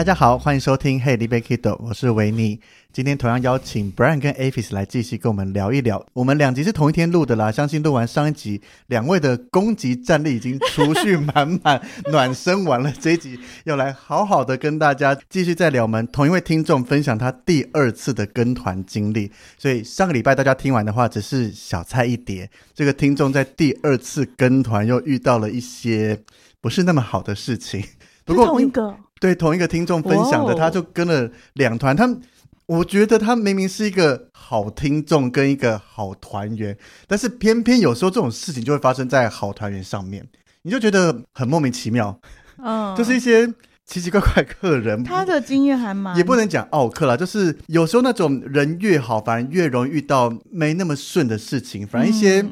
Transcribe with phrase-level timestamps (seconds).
[0.00, 2.58] 大家好，欢迎收听《Hey l i b e Kido》，我是维尼。
[2.90, 6.02] 今天同样邀请 Brian 跟 Avis 来继续跟我们聊一聊。
[6.14, 11.78] 我们两集是同一天录的啦，相信录完上一集，两位的攻击战力已经储蓄满满，
[12.10, 12.90] 暖身完了。
[12.98, 15.82] 这一集要来好好的跟大家继续再聊。
[15.82, 22.48] 我们同一位听众分享他第二次的跟团经历，所以上个礼拜大家听完的话，只是小菜一碟。
[22.74, 26.18] 这个听众在第二次跟团又遇到了一些
[26.62, 27.84] 不是那么好的事情。
[28.30, 28.96] 不过同一个。
[29.20, 31.94] 对，同一个听众分享的，他就跟了两团。
[31.94, 32.08] 他，
[32.64, 36.74] 我觉得他明明是一个好听众跟一个好团员，
[37.06, 40.26] 但是偏偏有时候这种事情就会发生在好团员上面，
[40.62, 42.18] 你就觉得很莫名其妙。
[42.62, 43.46] 嗯，就是一些
[43.84, 45.04] 奇奇怪怪客人。
[45.04, 46.16] 他的经验还蛮……
[46.16, 51.86] 也不能讲奥客啦，就是有时候那种人越好，反而越容易遇到没那么顺的事情。
[51.86, 52.50] 反而一些，嗯，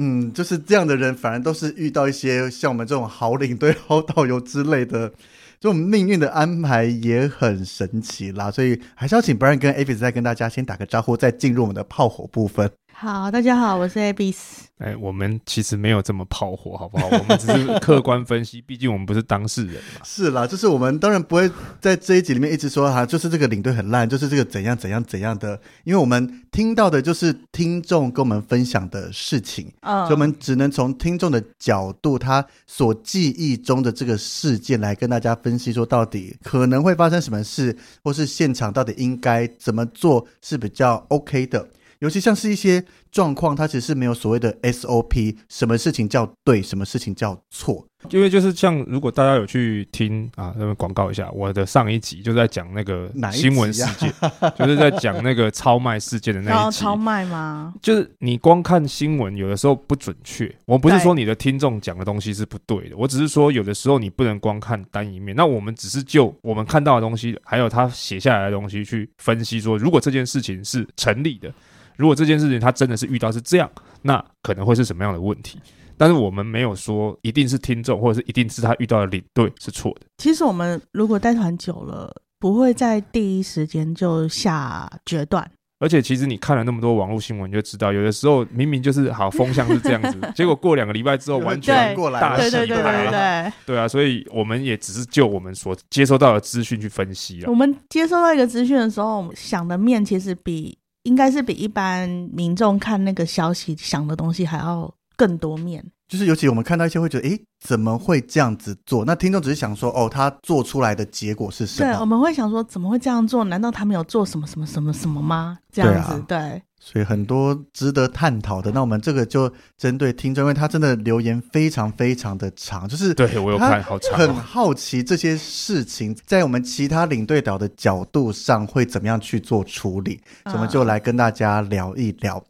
[0.00, 5.12] 嗯，就是这样的人，反而都是遇到一些像我们这种好领队、好导游之类的。
[5.58, 12.70] 就我们命运的安排也很神奇啦，所以还是要请 Brian 跟 Avis 再跟大家先打个招呼，再进入我们的炮火部分。
[13.00, 14.36] 好，大家好，我是 Abis。
[14.78, 17.06] 哎，我们其实没有这么炮火，好不好？
[17.06, 20.00] 我们只是客观分析， 毕竟我们不是当事人嘛。
[20.02, 21.48] 是啦，就是我们当然不会
[21.80, 41.64] 在这一集里面一直说哈，就是这个领队很烂，就是这个怎样怎样怎样的，因为我们听到的就是听众跟我们分享的事情，嗯，所以我们只能从听众的角度，他所记忆中的这个事件来跟大家分析，说到底可能会发生什么事，或是现场到底应该怎么做是比较 OK 的。
[42.00, 47.84] 尤其像是一些状况，它其实是没有所谓的 SOP，什么事情叫对，什么事情叫错。
[48.10, 56.78] 因为就是像如果大家有去听啊，那么广告一下，我的上一集就在讲那个新闻事件，啊、 就是在讲那个超卖事件的那一集。
[56.78, 57.74] 超卖吗？
[57.82, 60.54] 就是你光看新闻，有的时候不准确。
[60.64, 65.34] 我不是说你的听众讲的东西是不对的，我只是说有的时候你不能光看单一面。
[65.34, 71.52] 那我们只是就我们看到的东西，还有他写下来的东西去分析，说如果这件事情是成立的。
[71.98, 73.70] 如果这件事情他真的是遇到是这样，
[74.02, 75.60] 那可能会是什么样的问题？
[75.96, 80.06] 但是我们没有说一定是听众或者是一定是他遇到的领队是错的。
[80.18, 82.08] 其实我们如果带团久了，
[82.38, 85.50] 不会在第一时间就下决断。
[85.80, 92.50] 而且其实你看了那么多网络新闻，你就知道有的时候明明就是好风向是这样子， 结果过两个礼拜之后完全过来大洗牌。
[92.50, 97.50] 对对对对对，对啊，所以我们也只是就我们所接收到的资讯去分析啊。
[97.50, 100.78] 我们接收到一个资讯的时候，我们想的面其实比。
[101.08, 109.04] 应该是比一般民众看那个消息想的东西还要更多面，就是尤其我们看到一些会觉得，诶，怎么会这样子做？
[109.04, 111.92] 那听众只是想说，哦，他做出来的结果是什么？
[111.92, 113.42] 对，我们会想说，怎么会这样做？
[113.42, 115.58] 难道他们有做什么什么什么什么吗？
[115.72, 116.62] 这样子，对，啊、对。
[116.80, 132.42] 所以很多值得探讨的，那我们这个就针对听众，因为他真的留言非常非常的长，就是对我有看好长，很好奇这些事情在我们其他领队导的角度上会怎么样去做处理，我们就来跟大家聊一聊。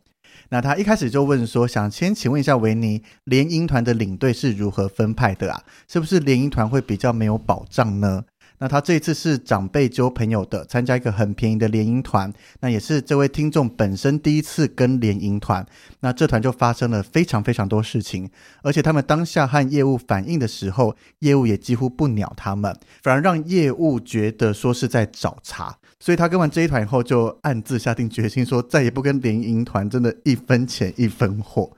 [0.51, 5.63] 那他一开始就问说，想先请问一下维尼，联营团的领队是如何分派的啊？
[5.87, 8.25] 是不是联营团会比较没有保障呢？
[8.61, 15.65] 那他这一次是长辈揪朋友的，参加一个很便宜的联营团，那也是这位听众本身第一次跟联营团，
[16.01, 18.29] 那这团就发生了非常非常多事情，
[18.63, 31.71] 而且他们当下和业务反映的时候，业务也几乎不鸟他们，反而让业务觉得说是在找茬，所以他跟完这一团以后，就暗自下定决心说再也不跟联营团，真的一分钱一分货。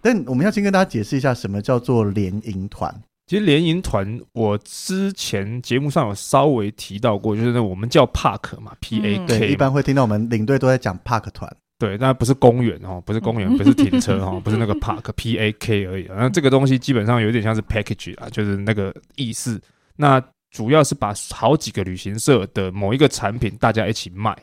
[0.00, 2.94] 但我们要先跟大家解释一下，什么叫做联营团。
[3.26, 16.06] 其实联营团，我之前节目上有稍微提到过，就是那我们叫 Park 嘛，P A K，对，一般会听到我们领队都在讲 Park 团，对，但不是公园哦，不是公园，不是停车哦， 不是那个 Park P A K 而已。
[16.08, 19.60] 那这个东西基本上有点像是 package 啊，就是那个意思。
[19.96, 20.18] 那
[20.50, 24.36] 主要是把好几个旅行社的某一个产品大家一起卖。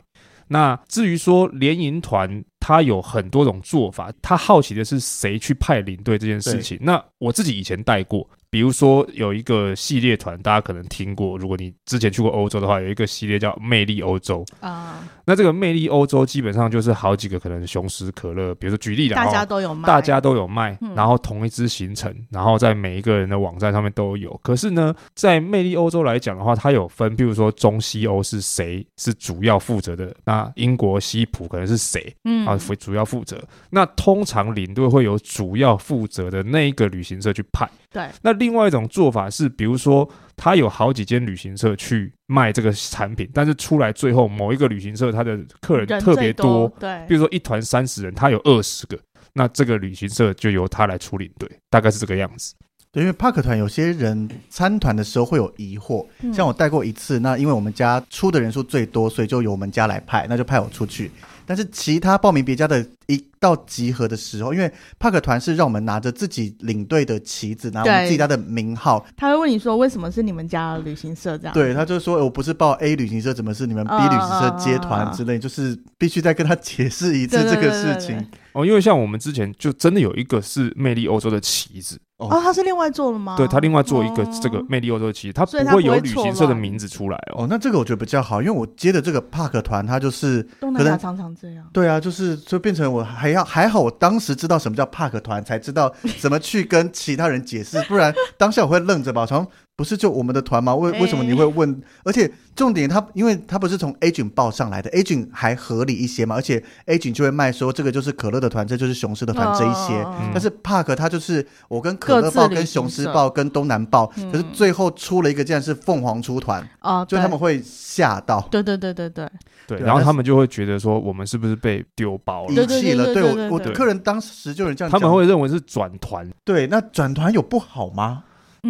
[0.48, 6.78] 那至于说联营团，它有很多种做法，他好奇的是谁去派领队这件事情。
[6.80, 8.28] 那我自己以前带过。
[8.50, 11.36] 比如说有一个系列团，大家可能听过。
[11.36, 15.02] 如果你之前去过欧洲的话，有一个系列叫“魅力欧洲”啊。
[15.24, 24.38] 那这个“魅力欧洲”基本上就是好几个可能雄狮、可乐，比如说举例的，大家都有卖，大家都有卖，然后同一支行程，然后在每一个人的网站上面都有。
[24.42, 33.42] 可是呢，在“魅力欧洲”来讲的话，它有分，比如说中西欧是谁是主要负责的，那英国西普可能是谁，嗯啊，主要负责。
[33.70, 37.68] 那通常领队会有主要负责的那一个旅行社去派。
[37.92, 48.98] 对，那另外一种做法是，比如说他有好几间旅行社去卖这个产品，但是出来最后某一个旅行社他的客人特别多，多，对，比如说一团三十人，他有二十个，
[49.32, 52.54] 那这个旅行社就由他来出领队，大概是这个样子。
[52.92, 61.10] 对，因为帕克团有些人参团的时候会有疑惑，像我带过一次，那因为我们家出的人数最多，所以就由我们家来派，那就派我出去。
[61.46, 71.54] 但是其他报名别家的一到集合的时候，因为帕克团是让我们拿着自己领队的旗子，拿我们自己家的名号，他会问你说为什么是你们家的旅行社这样？
[71.54, 78.26] 对，他就说我不是报 A 旅行社，怎么是你们 B 旅行社接团之类，就是必须再跟他解释一次这个事情。
[78.52, 81.98] 哦，因为像我们之前就真的有一个是魅力欧洲的旗子。
[82.18, 83.34] 哦，他是另外做的吗？
[83.36, 87.44] 对，他另外做一个这个魅力欧洲的旗，他不会有旅行社的名字出来哦。
[87.44, 91.68] 哦，那这个我觉得比较好，因为我接的这个帕克团，他就是东南亚常常这样。
[91.74, 99.46] 对啊，就是就变成我还要还好，我当时知道什么叫帕克团，才知道怎么去跟其他人解释，不然当下我会愣着吧，从。
[99.76, 100.74] 不是就我们的团吗？
[100.74, 101.70] 为为什么你会问？
[101.70, 106.34] 欸、而且重点他，因为他不是从 agent 报上来的，agent 还合理一些嘛。
[106.34, 109.94] 而且 agent 就会卖说这个就是可乐的团，这就是雄狮的团这一些。
[110.02, 118.40] 哦、但是 Park 他就是我跟可乐报、跟雄狮报、跟东南报，可是最后出了一个，竟然是凤凰出团哦，就他们会吓到。
[118.50, 119.30] 对对对对对
[119.66, 123.12] 对，然后他们就会觉得说我们是不是被丢包了、遗弃了？
[123.12, 126.26] 对我我客人当时就有人这样讲，他们会认为是转团。
[126.44, 128.22] 对，那转团有不好吗？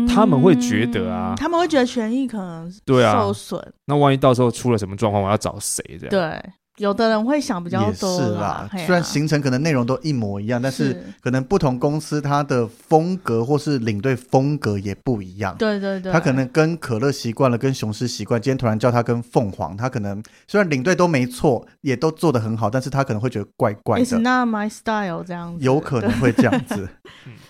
[0.07, 3.73] 他们会觉得啊，他们会觉得权益可能对啊受损。
[3.85, 5.83] 那万一到时候出了什么状况，我要找谁？
[6.01, 8.21] 这样对，有的人会想比较多。
[8.21, 15.57] 是啦，虽然行程可能内容都一模一样，但是可能不同公司它的风格或是领队风格也不一样。
[15.59, 24.05] 对对对，他可能跟可乐习惯了，跟雄狮习惯，今天突然叫他跟凤凰，他可能虽然领队都没错，也都做得很好，但是他可能会觉得怪怪的。
[24.05, 26.89] It's not my style，这样子有可能会这样子。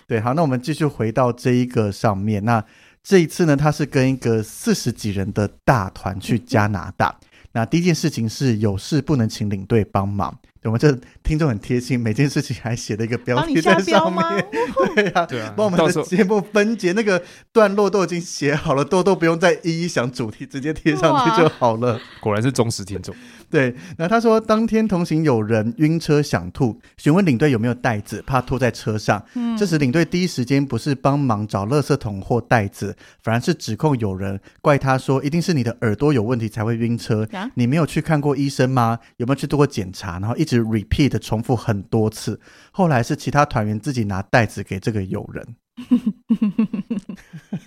[0.07, 2.45] 对，好，那我们继续回到这一个上面。
[2.45, 2.63] 那
[3.03, 7.19] 这一次呢，他是跟一个四十几人的大团去加拿大。
[7.51, 10.33] 那第一件事情是有事不能请领队帮忙。
[10.63, 14.45] 我们这听众很贴心，每件事情还写了一个标题在上面。
[14.95, 17.21] 对呀、啊，对啊，帮我们的节目分解那个
[17.51, 21.99] 段落都已经写好了，都都不用再一一想主题，直接贴上去就好了。
[22.19, 23.15] 果然是忠实听众。
[23.49, 29.23] 对，那他说当天同行有人晕车想吐，询问领队有没有袋子，怕吐在车上。
[29.35, 37.27] 嗯，这时领队第一时间不是帮忙找垃圾桶或袋子，反而是指控有人怪他说一定是你的耳朵有问题才会晕车。
[37.31, 38.99] 啊、你没有去看过医生吗？
[39.17, 40.19] 有没有去做过检查？
[40.19, 42.39] 然后一直 repeat 重复很多次。
[42.71, 45.55] 后来是其他团员自己拿袋子给这个友人。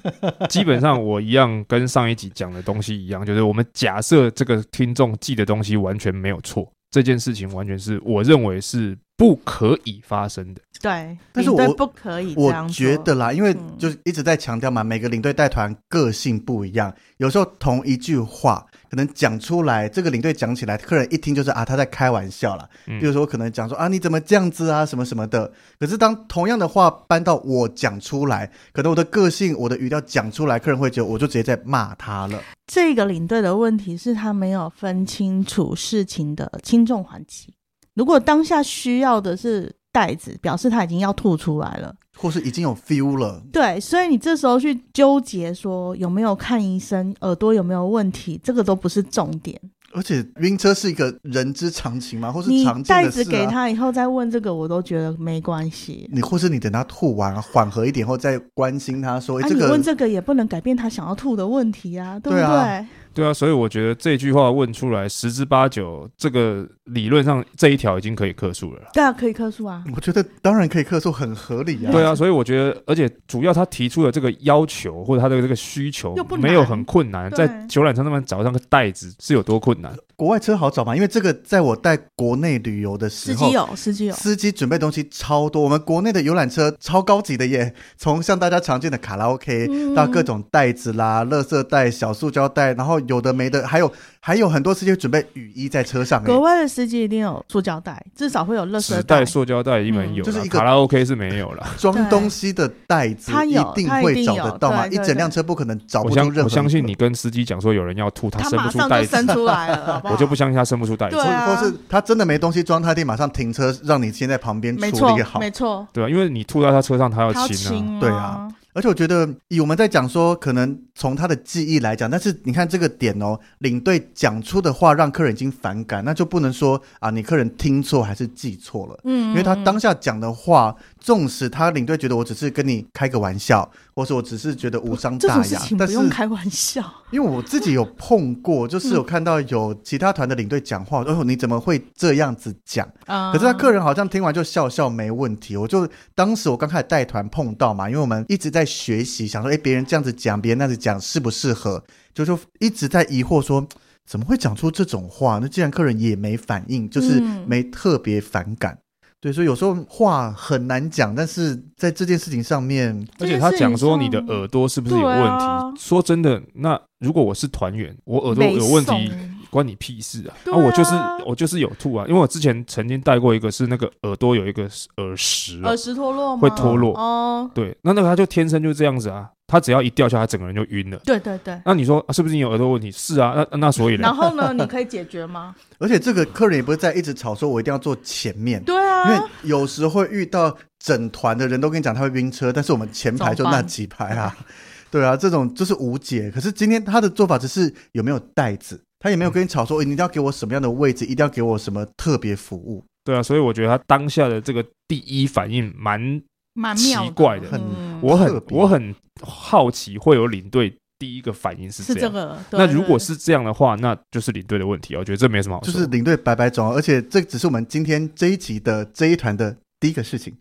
[0.49, 10.63] 基本上我一样跟上一集讲的东西一样，就是我们假设这个听众记的东西完全没有错，这件事情完全是我认为是不可以发生的。
[10.81, 12.35] 对，但是我不可以。
[12.35, 18.67] 我觉得啦，因为就是一直在强调嘛，每个领队带团个性不一样，有时候同一句话。
[18.89, 22.69] 可能讲出来，这个领队讲起来，客人一听就是啊，他在开玩笑啦。
[22.87, 25.53] 嗯、比如说，可能讲说啊，你怎么这样子啊，什么什么的。
[25.79, 32.43] 可是当同样的话搬到我讲出来，可能我的个性、我的语调讲出来，客人会觉得我就直接在骂他了。
[32.67, 37.55] 这个领队的问题是他没有分清楚事情的轻重缓急。
[38.01, 41.95] 如果当下需要的是袋子，表示他已经要吐出来了。
[42.17, 49.61] 或是已经有 feel 了，对，所以你这时候去纠结说有没有看医生，耳朵有没有问题，这个都不是重点。
[49.93, 52.33] 而且晕车是一个人之常情吗？
[52.33, 53.23] 或是常见的事啊？
[53.23, 56.09] 你袋子给他以后再问这个，我都觉得没关系。
[56.13, 62.87] 你或是你等他吐完缓和一点后再关心他说，哎，这个、啊、你问这个也不能改变他想要吐的问题啊，对不对？
[63.13, 68.83] 对啊所以我觉得这句话问出来，十之八九，这个理论上这一条已经可以克数了。
[68.93, 69.85] 对啊，可以克数啊。
[69.95, 71.93] 我觉得当然可以克数，很合理啊。
[71.93, 79.93] 对啊，所以我觉得，而且主要他提出的这个要求或者他的这个需求没有很困难，在游览车上面找上个袋子是有多困难？
[80.21, 80.95] 国外车好找吗？
[80.95, 85.63] 因为这个在我带国内旅游的时候，司机有，司机有，司机准备东西超多。
[85.63, 96.23] 我们国内的游览车超高级的耶， 从像大家常见的卡拉 OK、嗯、到各种袋子啦、垃圾袋、小塑胶袋，然后有的没的，还有还有很多司机准备雨衣在车上。
[96.23, 101.67] 国外的司机一定有塑胶袋，至少会有垃圾袋、塑胶袋，一般有、嗯，就是一个卡拉 OK 是没有了。
[101.79, 104.87] 装东西的袋子，他一定会找得到吗？
[104.87, 106.43] 一整辆车不可能找不出任何。
[106.43, 111.17] 我相信你跟司机讲说有人要吐，他伸不出袋子，伸出来了，我就不相信他生不出袋子。
[111.17, 115.41] 或是他真的没东西装，他得马上停车，让你先在旁边处理好。
[115.41, 118.49] 没错，对啊，因为你吐在他车上，他要亲啊，对啊。
[118.73, 128.97] 而且我觉得，以我们在讲说，可能从他的记忆来讲，但是你看这个点哦，领队讲出的话让客人已经反感，那就不能说啊，你客人听错还是记错了。
[129.03, 133.69] 嗯，因为他当下讲的话，纵使他领队觉得我只是跟你开个玩笑，
[134.01, 136.83] 或是我只是觉得无伤大雅，但是不用开玩笑。
[137.11, 142.89] 因为我自己有碰过， 就是有看到有其他团的领队讲话，哦，你怎么会这样子讲？
[143.07, 145.55] 可是他客人好像听完就笑笑没问题。
[145.55, 151.85] 我就当时我刚开始带团碰到嘛，因为我们一直在学习，想说，哎，别人这样子讲，别人那样子讲适不适合？
[152.15, 153.67] 就说一直在疑惑说，
[154.07, 155.39] 怎么会讲出这种话？
[155.43, 158.79] 那既然客人也没反应，就是没特别反感。
[159.21, 165.45] 对，所以有时候话很难讲，但是在这件事情上面，而且他讲说你的耳朵是不是有问题？
[165.45, 169.13] 啊、说真的，那如果我是团员，我耳朵有问题，
[169.51, 170.33] 关你屁事啊！
[170.51, 170.95] 啊，我就是
[171.27, 174.63] 我就是有吐啊，因为我之前曾经戴过一个，是那个耳朵有一个
[174.97, 176.41] 耳石，耳石脱落吗？
[176.41, 177.51] 会脱落哦。
[177.53, 179.29] 对，那那个他就天生就这样子啊。
[179.51, 180.99] 他只要一掉下来，他整个人就晕了。
[181.05, 181.61] 对对对。
[181.65, 182.89] 那你说、啊、是不是你有耳朵问题？
[182.93, 184.03] 是啊，那那所以呢？
[184.03, 184.53] 然后呢？
[184.53, 185.53] 你可以解决吗？
[185.81, 188.63] 而且这个客人也不是在一直吵说，我一定要坐前面。
[188.63, 189.11] 对啊。
[189.11, 194.37] 因为有时会遇到整团的人都跟你讲他会晕车，但是我们前排就那几排啊。
[194.89, 196.31] 对啊，这种就是无解。
[196.31, 202.85] 可是今天他的做法只是有没有袋子，他也没有跟你吵说，你一定要给我什么样的位置，一定要给我什么特别服务。
[203.05, 206.23] 对啊，所以我觉得他当下的这个第一反应蛮。
[206.53, 207.61] 蛮奇怪的，很，
[208.03, 212.39] 我很我很好奇，会有领队第一个反应是这样。
[212.51, 214.97] 那如果是这样的话，那就是领队的问题。
[214.97, 220.35] 我觉得这没什么好说，就是领队白白走，而且这只是我们今天这一集的这一团的第一个事情。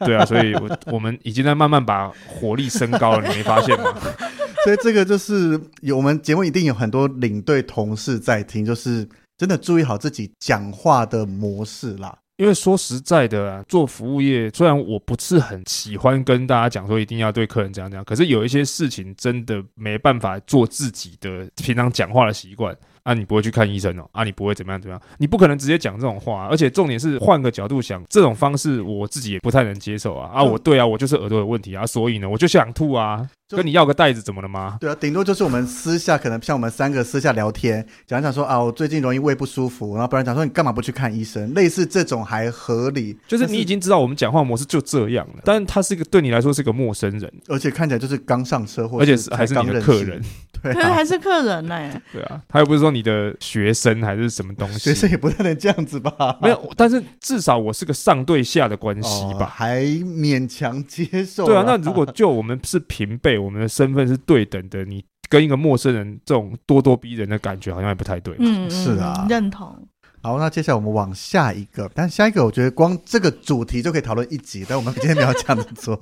[0.00, 3.94] 对啊，所以我我们已经在慢慢把火力升高了，你没发现吗？
[4.64, 12.14] 所以这个就是有我们节目一定有很多领队同事在听，就是真的注意好自己讲话的模式啦。
[12.40, 22.74] 因为说实在的啊，做服务业虽然我不是很喜欢跟大家讲说一定要对客人这样这样，可是有一些事情真的没办法做自己的平常讲话的习惯。
[23.02, 24.08] 啊，你不会去看医生哦？
[24.12, 25.02] 啊，你不会怎么样怎么样？
[25.18, 30.30] 你不可能直接讲这种话，而且重点是换个角度想，这种方式我自己也不太能接受啊！
[30.34, 33.26] 啊，我对啊，我就是耳朵有问题啊，所以呢，我就想吐啊，
[33.56, 34.78] 跟你要个袋子怎么了吗？
[34.80, 41.52] 对啊，顶多就是我们私下可能像我们三个私下聊天，讲讲说啊，我最近容易胃不舒服，然后不然讲说你干嘛不去看医生？
[41.54, 50.22] 类似这种还合理，就是你已经知道我们讲话模式就这样了，但是他是一个对你来说是个陌生人，而且看起来就是刚上车，或而且是还是你的客人。
[50.62, 52.02] 对，还是客人呢、欸？
[52.12, 56.38] 对啊，他又不是说你的学生还是什么东西，学生也不太能这样子吧？
[56.42, 61.46] 没有，但是至少我是个上对下的关系吧，哦、还勉强接受。
[61.46, 68.34] 对啊，那如果就我们是平辈，我们的身份是对等的，你跟一个陌生人这种咄咄逼人的感觉，好像也不太对。
[68.38, 69.88] 嗯，是啊，认同。
[70.22, 75.98] 好，那接下来我们往下一个，但下一个我觉得光这个主题就可以讨论一集，但我们今天没有这样子做。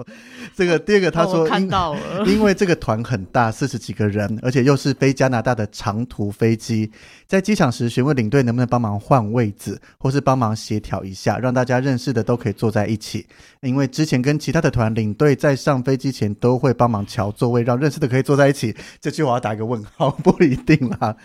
[0.57, 6.91] 这个第二个他说，哦、看到了因，因为这个团很大，四十几个人，而且又是飞加拿大的长途飞机，
[7.29, 13.25] 在机场时询问领队能不能帮忙换位子，或是帮忙协调一下，让大家认识的都可以坐在一起。
[13.61, 18.75] 因为之前跟其他的团领队在上飞机前都会帮忙调座位，让认识的可以坐在一起。
[19.01, 21.17] 这句我要打一个问号， 不一定啦。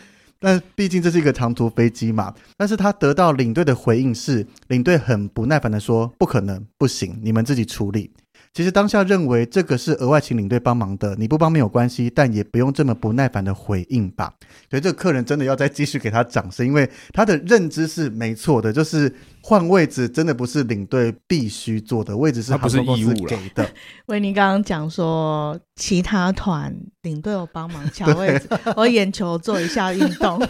[0.44, 8.12] 但毕竟这是一个长途飞机嘛，但是他得到领队的回应是，领队很不耐烦的说，不可能，不行，你们自己处理。
[8.54, 14.32] 其实当下认为这个是额外请领队帮忙的，你不帮没有关系，但也不用这么不耐烦的回应吧。
[14.70, 23.68] 所以这个客人真的要再继续给他掌声，因为他的认知是没错的，就是换位置真的不是领队必须做的，位置是航空公司给的。
[24.06, 30.40] 维尼刚刚讲说其他团领队有帮忙抢位置， 我眼球做一下运动。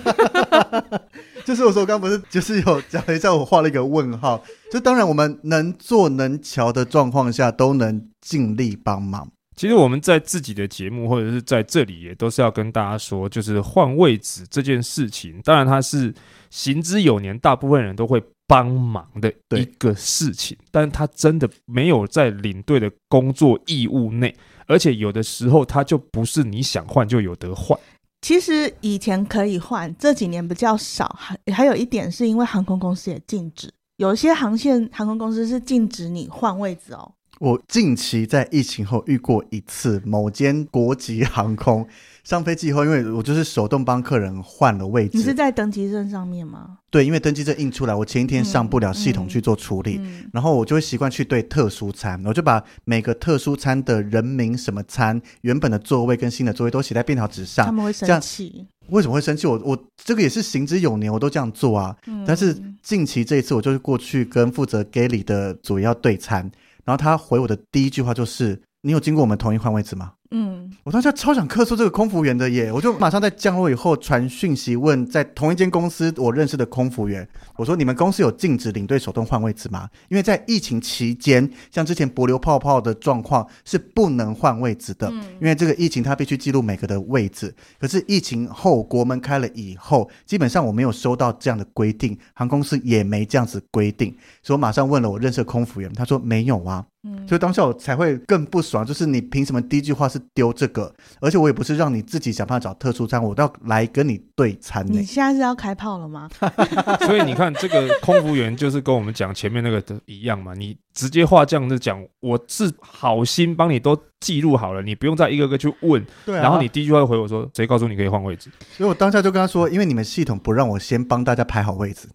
[1.46, 4.44] 就是我说，刚不是就是有讲了一下，我画了一个问号。
[4.72, 9.30] 就当然，我们能做能瞧的状况下，都能尽力帮忙。
[9.56, 15.40] 其实我们在自己的节目或者是在这里，也都是要跟大家说，就是换位置这件事情。
[15.44, 16.12] 当然，它是
[16.50, 20.58] 行之有年，大部分人都会帮忙的一个事情。
[20.72, 24.36] 但它真的没有在领队的工作义务内，
[24.66, 27.78] 而且有的时候，它就不是你想换就有得换。
[28.24, 31.14] 其实以前可以换，这几年比较少。
[31.20, 37.12] 还还有一点是因为航空公司也禁止，有些航线航空公司是禁止你换位置哦。
[37.40, 41.86] 我近期在疫情后遇过一次，某间国籍航空
[42.24, 45.18] 上飞机以后，因为我就是手动帮客人换了位置。
[45.18, 46.78] 你是在登机证上面吗？
[46.90, 57.66] 对，因为登机证印出来，我前一天上不了系统去做处理，嗯嗯、然后我就会习惯去对特殊餐，我就把每个特殊餐的人名、什么餐、原本的座位跟新的座位都写在便条纸上。
[57.66, 58.66] 他们会生气？
[58.90, 59.46] 为什么会生气？
[59.46, 61.94] 我我这个也是行之有年，我都这样做啊。
[62.08, 66.50] 嗯、但是近期这一次，我就是过去跟负责 galley 的主要对餐。
[66.86, 87.54] 然后他回我的第一句话就是：“你有经过我们同意换位置吗？”嗯，我当时超想客诉这个空服员的耶，我就马上在降落以后传讯息问在同一间公司我认识的空服员，我说：“你们公司有禁止领队手动换位置吗？”因为在疫情期间，像之前帛琉泡泡的状况是不能换位置的，嗯、因为这个疫情它必须记录每个的位置。
[87.80, 94.10] 可是疫情后国门开了以后，基本上我没有收到这样的规定，航空公司也没这样子规定，
[94.42, 96.84] 所以我马上问了我认识的空服员，他说没有啊。
[97.04, 100.94] 嗯，所以当下我才会更不爽，就是你凭什么第一句话是丢这个？
[101.20, 104.86] 而且我也不是让你自己想办法找特殊餐，我都要来跟你对餐。
[104.88, 106.30] 你现在是要开炮了吗？
[107.06, 110.78] 所以你看，这个空服员就是跟我们讲前面那个的一样嘛，你。
[110.94, 116.06] 直接话这样子讲，我是好心帮你都记录好了，你不用再一个个去问。
[116.26, 122.08] 对、啊，然后你第一句话就回我说：“谁告诉你可以换位置？”所以我当下就跟他说：“因为你们系统不让我先帮大家排好位置。”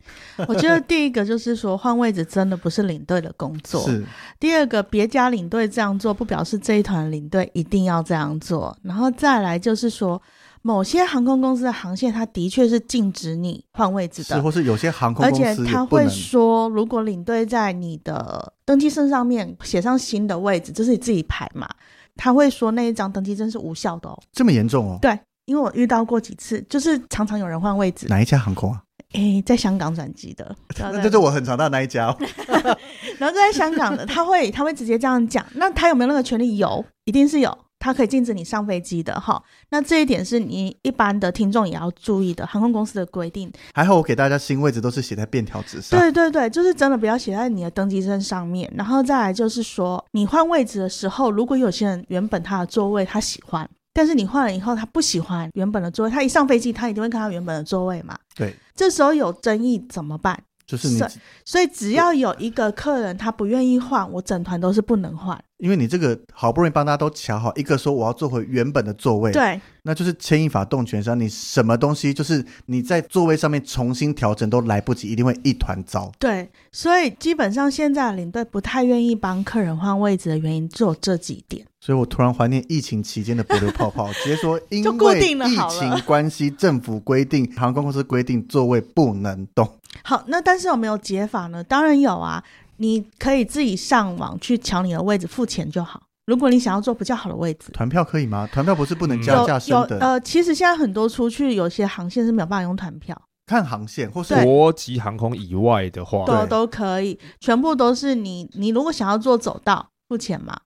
[0.46, 3.82] 我觉得第一个就是说换位置真的不是领队的工作。
[3.82, 4.04] 是。
[4.38, 8.76] 第二个，别家领队这样做不表示这一团领队一定要这样做。
[8.82, 10.20] 然后再来就是说。
[10.62, 21.68] 某些航空公司的航线，它的确是禁止你换位置的，是或是有些航空公司，而且他会说，如果领队在你的登机证上面写上新的位置，这是你自己排嘛？
[22.16, 24.18] 他会说那一张登机证是无效的哦。
[24.32, 24.98] 这么严重哦？
[25.00, 28.06] 对，因为我遇到过几次，就是常常有人换位置。
[28.08, 28.82] 哪一家航空啊？
[29.14, 32.16] 诶，在香港转机的， 那就是我很常到的那一家哦。
[33.18, 36.58] 然后在香港的，他会他会直接这样讲，那他有没有那个权利？
[36.58, 37.56] 有，一定是有。
[37.78, 43.50] 它可以禁止你上飞机的哈，那这一点是你一般的听众也要注意的，航空公司的规定。
[43.72, 45.98] 还好我给大家新位置都是写在便条纸上。
[45.98, 48.70] 对对对，就是真的不要写在你的登机证上面。
[48.76, 58.18] 然后再来就是说，你换位置的时候，如果有些人原本他的座位他喜欢，但是你换了以后他不喜欢原本的座位，他一上飞机他一定会看到原本的座位嘛。
[58.34, 60.36] 对，这时候有争议怎么办？
[60.66, 61.02] 就是你，
[61.46, 65.42] 所以只要有一个客人他不愿意换，我整团都是不能换。
[65.58, 71.18] 因为你这个好不容易帮大家都卡好，一个说我要坐回原本的座位，对，那就是牵一发动全身。
[71.18, 76.12] 你什么东西就是你在座位上面重新调整都来不及，一定会一团糟。
[76.18, 81.66] 对，所以基本上现在领队不太愿意帮客人换位置的原因只有这几点。
[81.80, 89.68] 所以我突然怀念疫情期间的不留泡泡，直接说因为疫情关系，政府规定航空公司规定座位不能动。
[90.04, 91.64] 好，那但是有没有解法呢？
[91.64, 92.44] 当然有啊。
[92.78, 96.02] 你可以自己上网去抢你的位置，付钱就好。
[96.26, 98.46] 如果你想要坐比较好的位置，团票可以吗？
[98.52, 99.98] 团票不是不能加价升的？
[99.98, 108.48] 呃，其实现在很多出去有些航线是没有办法用团票，看航线或是国际航空以外的话，都都可以，全部都是你。
[108.54, 110.58] 你如果想要坐走道，付钱嘛。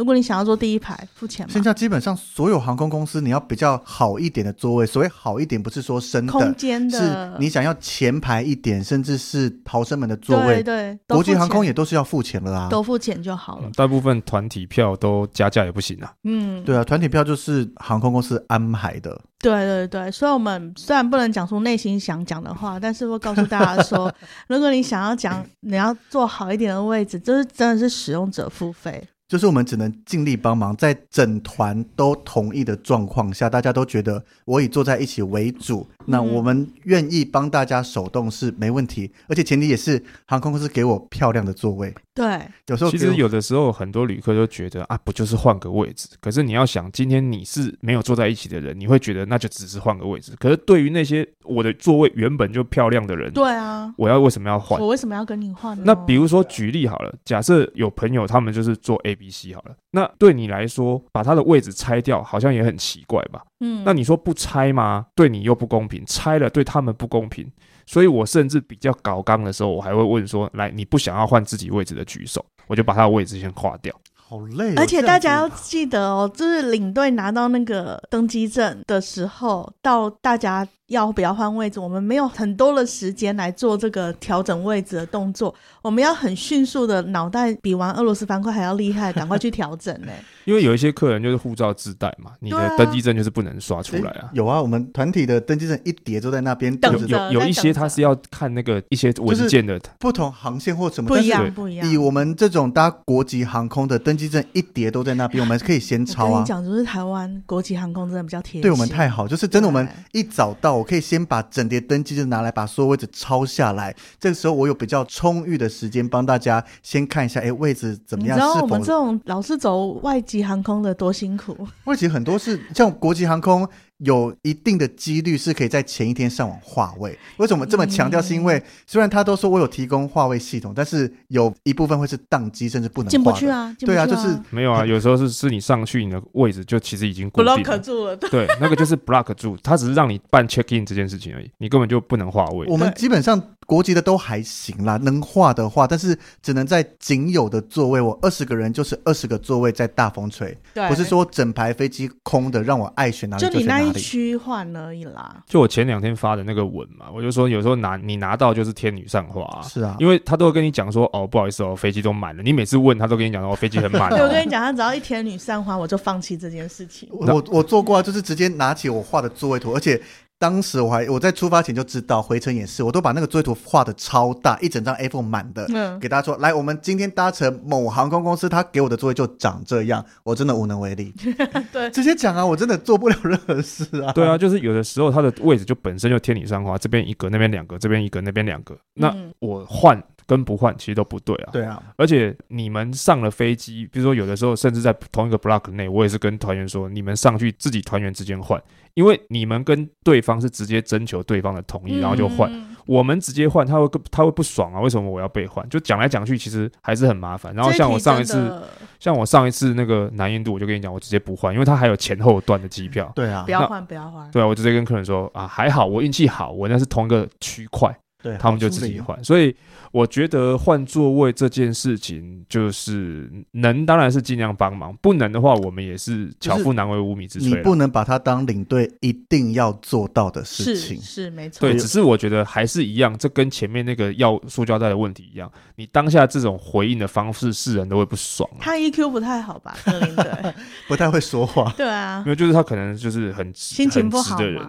[0.00, 1.52] 如果你想要坐第一排，付钱吗？
[1.52, 4.86] 现在基本上所有航空公司，你要比较好一点的座位。
[4.86, 10.62] 所谓好一点，不是说深的，空间的，是你想要前排一点，甚至是逃生门的座位。
[10.62, 13.70] 对对，国际航空也都是要付钱的啦，都付钱就好了。
[13.74, 16.10] 大部分团体票都加价也不行啊。
[16.24, 19.20] 嗯，对啊，团体票就是航空公司安排的。
[19.38, 24.10] 对对对，所以我们虽然不能讲出内心想讲的话，但是会告诉大家说，
[24.48, 29.06] 如果你想要讲，你要坐好一点的位置，就是真的是使用者付费。
[29.30, 41.94] 就是我们只能尽力帮忙，在整团都同意的状况下，大家都觉得我以坐在一起为主，那我们愿意帮大家手动是没问题，而且前提也是航空公司给我漂亮的座位。
[42.12, 46.08] 对，有时候其实有的时候很多旅客都觉得啊，不就是换个位置？
[46.20, 50.32] 可是你要想，今天你是没有坐在一起的人，你会觉得那就只是换个位置。
[50.40, 54.78] 可是对于那些我的座位原本就漂亮的人，对啊，我要为什么要换？
[54.80, 55.84] 我为什么要跟你换呢？
[55.86, 59.16] 那比如说举例好了，假设有朋友他们就是坐 A。
[59.20, 63.42] B C 好了，那对你来说，把他的位置拆掉，好像也很奇怪吧？
[63.60, 65.04] 嗯，那你说不拆吗？
[65.14, 67.46] 对你又不公平，拆了对他们不公平。
[67.84, 73.94] 所以我甚至比较搞刚的时候，我还会问说：来，你不想要换自己位置的举手，我就把他的位置先划掉。
[74.14, 90.12] 好累哦，而且大家要记得哦，就是领队拿到那个登机证的时候，到大家要不要换位置，我们没有很多的时间来做这个调整位置的动作，我们要很迅速的脑袋比玩俄罗斯方块还要厉害，赶快去调整呢。
[90.46, 94.30] 因为有一些客人就是护照自带嘛，你的登机证就是不能刷出来啊。
[94.32, 97.30] 有啊，我们团体的登机证一叠都在那边等着。
[97.30, 101.88] 有有一些他是要看那个一些文件的，不同航线或什么不一样不一样。
[101.88, 106.30] 以我们这种搭国际航空的登机证一叠都在那边， 我们可以先抄啊。
[106.30, 113.94] 我跟你讲，就是台湾国际航空真的比较贴心，对我们太好，就是真的我们一早到，我可以先把整叠登机证拿来，把所有位置抄下来。
[114.18, 118.38] 这个时候我有比较充裕的时间帮大家先看一下，哎，位置怎么样？
[118.38, 121.54] 你知道我们这种老是走外籍航空的多辛苦。
[121.84, 123.68] 外籍很多是像国际航空。
[124.00, 127.18] 有一定的几率是可以在前一天上网划位。
[127.38, 128.20] 为什么这么强调？
[128.20, 133.74] 是因为虽然他都说我有提供划位系统，但是有一部分会是宕机，甚至不能进不去啊。
[133.80, 134.84] 对啊，就是没有啊。
[134.84, 138.16] 有时候是是你上去，你的位置就其实已经 block 住了。
[138.16, 142.66] 对，那个就是 block 住，他只是让你办 check in 这件事情而已，你根本就不能划位。
[142.68, 148.00] 我们基本上国籍的都还行啦，能划的话，但是只能在仅有的座位。
[148.00, 153.89] 我二十个人就是二十个座位，在大风吹，对，不是说整排飞机空的，让我爱选哪里就选哪里。
[153.94, 162.42] 区换而已啦，就我前两天发的那个文嘛，我就说有时候拿你拿到就是天女散花，啊，是啊，因为他都会跟你讲说哦，不好意思哦，飞机都满了。
[162.42, 164.10] 你每次问他都跟你讲说飞机很满。
[164.10, 167.08] 对，我跟你讲，他只要一天女散花，我就放弃这件事情。
[167.12, 170.00] 我我做过，就是直接拿起我画的座位图，而且。
[170.40, 181.12] 当时我还我在出发前就知道，回程也是，我都把那个座位图画的超大，一整张 A4 满的，嗯，给大家说，来，我们今天搭乘某航空公司，他给我的座位就长这样，我真的无能为力。
[181.70, 184.10] 对，直接讲啊，我真的做不了任何事啊。
[184.14, 191.50] 对啊，就是有的时候它的位置就本身就天理上花，这边一个，那边两个，这边一个，那边两个，那我换跟不换其实都不对啊。
[191.52, 198.62] 对啊，而且你们上了飞机，比如说有的时候甚至在同一个 block 内，我也是跟团员说，你们上去自己团员之间换。
[198.94, 202.52] 因为你们跟对方是直接征求对方的同意，然后就换。
[202.52, 204.80] 嗯、我们直接换，他会他会不爽啊？
[204.80, 205.66] 为什么我要被换？
[205.68, 207.54] 就讲来讲去，其实还是很麻烦。
[207.54, 208.52] 然后像我上一次，
[208.98, 213.10] 像我上一次那个南印度，我就跟你讲，我直接不换，因为他还有前后段的机票。
[213.14, 214.28] 对啊，不要换，不要换。
[214.30, 217.96] 对啊，我直接跟客人说啊，还好我运气好，我那是同一个区块。
[218.22, 219.54] 对，他们就自己换，所以
[219.92, 227.44] 我觉得换座位这件事情，就是能当然是尽量帮忙，不能的话，我们也是巧妇难为无米之炊。
[227.44, 231.60] 你不能把它当领队一定要做到的事情，是，是没错。
[231.60, 238.60] 对，只是我觉得还是一样，这跟前面那个要塑胶袋的问题一样，你当下这种回应的方式，世人都会不爽啊。
[238.60, 239.74] 他 EQ 不太好吧？
[239.86, 240.54] 领队
[240.86, 241.72] 不太会说话。
[241.76, 244.62] 对啊，因为就是他可能就是很心情不好的人。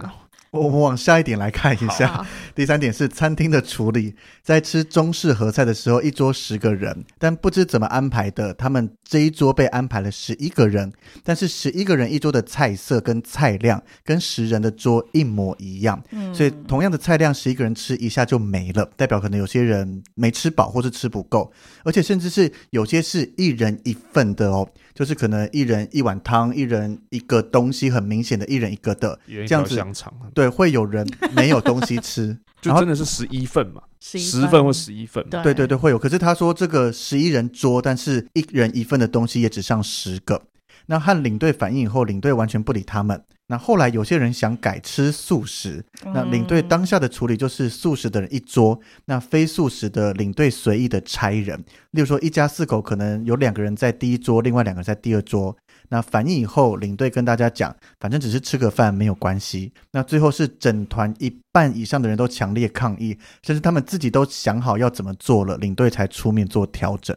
[0.51, 4.13] 我们往下一点来看一下，啊、 第三点是餐厅的处理。
[4.43, 10.91] 在吃中式合菜的时候，一桌十个人，但不知怎么安排的，他们这一桌被安排了十一个人，
[11.23, 21.49] 但是十一个人一桌的菜色跟菜量跟十人的桌一模一样，嗯、所以同样的菜量，十一个人吃一下就没了，代表可能有些人没吃饱或是吃不够，
[21.85, 24.67] 而且甚至是有些是一人一份的哦。
[24.93, 29.73] 就是可能一人一碗汤，一人一个东西，很明显的一人一个的这样子。
[29.73, 35.97] 香肠，对，会有人没有东西吃， 就真的是十一份嘛，十份或十一份嘛，对对对，会有。
[35.97, 40.41] 可是他说这个十一人桌，但是一人一份的东西也只上十个。
[40.87, 43.23] 那和领队反映以后，领队完全不理他们。
[43.47, 51.57] 那后来有些人想改吃素食，那领队当下的处理就是素食的人一桌，那非素食的领队随意的拆人。
[51.91, 55.55] 例如说一家四口，可能有两个人在第一桌，另外两个人在第二桌。
[55.91, 59.73] 那反应以后，领队跟大家讲，反正只是吃个饭没有关系。
[59.91, 67.13] 那最后是整团一半以上的人都强烈抗议，甚至他们自己都想好要怎么做了，领队才出面做调整。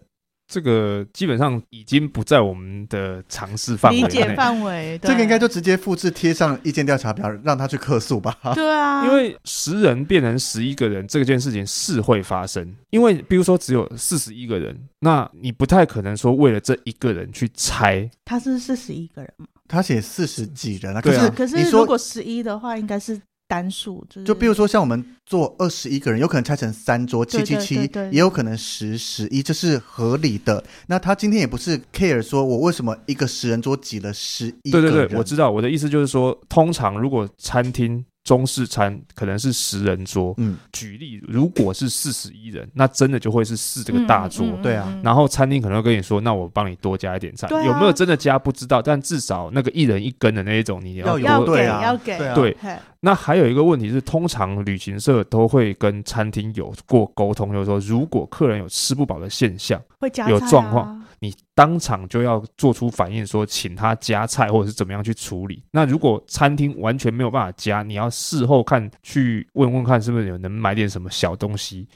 [0.47, 4.99] 这个基本上已经不在我们的尝试范围，理解范围。
[5.03, 8.37] 这个应该就直接复制贴上意见调查表，让他去客诉吧。
[8.55, 12.75] 对啊，因为十人变成十一个人，这件事情是会发生。
[12.91, 18.09] 因为比如说只有四十一个人，那你不太可能说为了这一个人去拆。
[18.25, 19.47] 他是四十一个人吗？
[19.67, 21.01] 他写四十几人啊。
[21.01, 23.21] 可是，啊、可是如果十一的话，应该是。
[23.47, 30.63] 单数就是，就比如说像我们坐二十一个人，有可能拆成三桌七七七，也有可能十十一，这是合理的。
[30.87, 34.91] 那他今天也不是 care 说我为什么一个十人桌挤了十一个人。
[34.91, 38.05] 对对对，我知道，我的意思就是说，通常如果餐厅。
[38.25, 45.01] 中式餐可能是十人桌，嗯，举例，如果是四十一人，那真的就会是四这个大桌，嗯嗯、对啊。
[45.05, 52.57] 然后餐厅可能会跟你说，那我帮你多加一点菜，啊、有没有真的加不知道，但至少那个一人一根的那一种，你要要对啊，要给，对。
[53.05, 65.63] 那还有一个问题是，通常旅行社都会跟餐厅有过沟通，就是说，如果客人有吃不饱的现象，会加、啊、有状况，你当场就要做出反应，说请他加菜或者是怎么样去处理。
[65.71, 71.87] 那如果餐厅完全没有办法加，你要事后看去问问看，是不是有能买点什么小东西，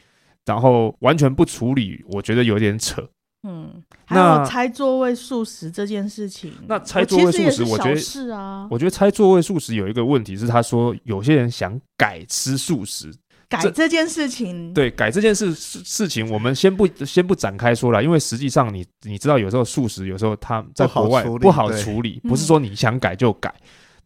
[0.44, 3.02] 然后完全不处理，我觉得有点扯。
[3.50, 8.68] 嗯，还有拆座位素食这件事情，那拆座位素食，我觉得是啊。
[8.70, 13.10] 我觉得拆座位素食有一个问题是，他说有些人想改吃素食，
[13.48, 23.54] 改这件事情，对，改这件事事情，我们先不先不展开说了，因为实际上你你知道，有时候素食有时候他在国外不好处理，不是说你想改就改。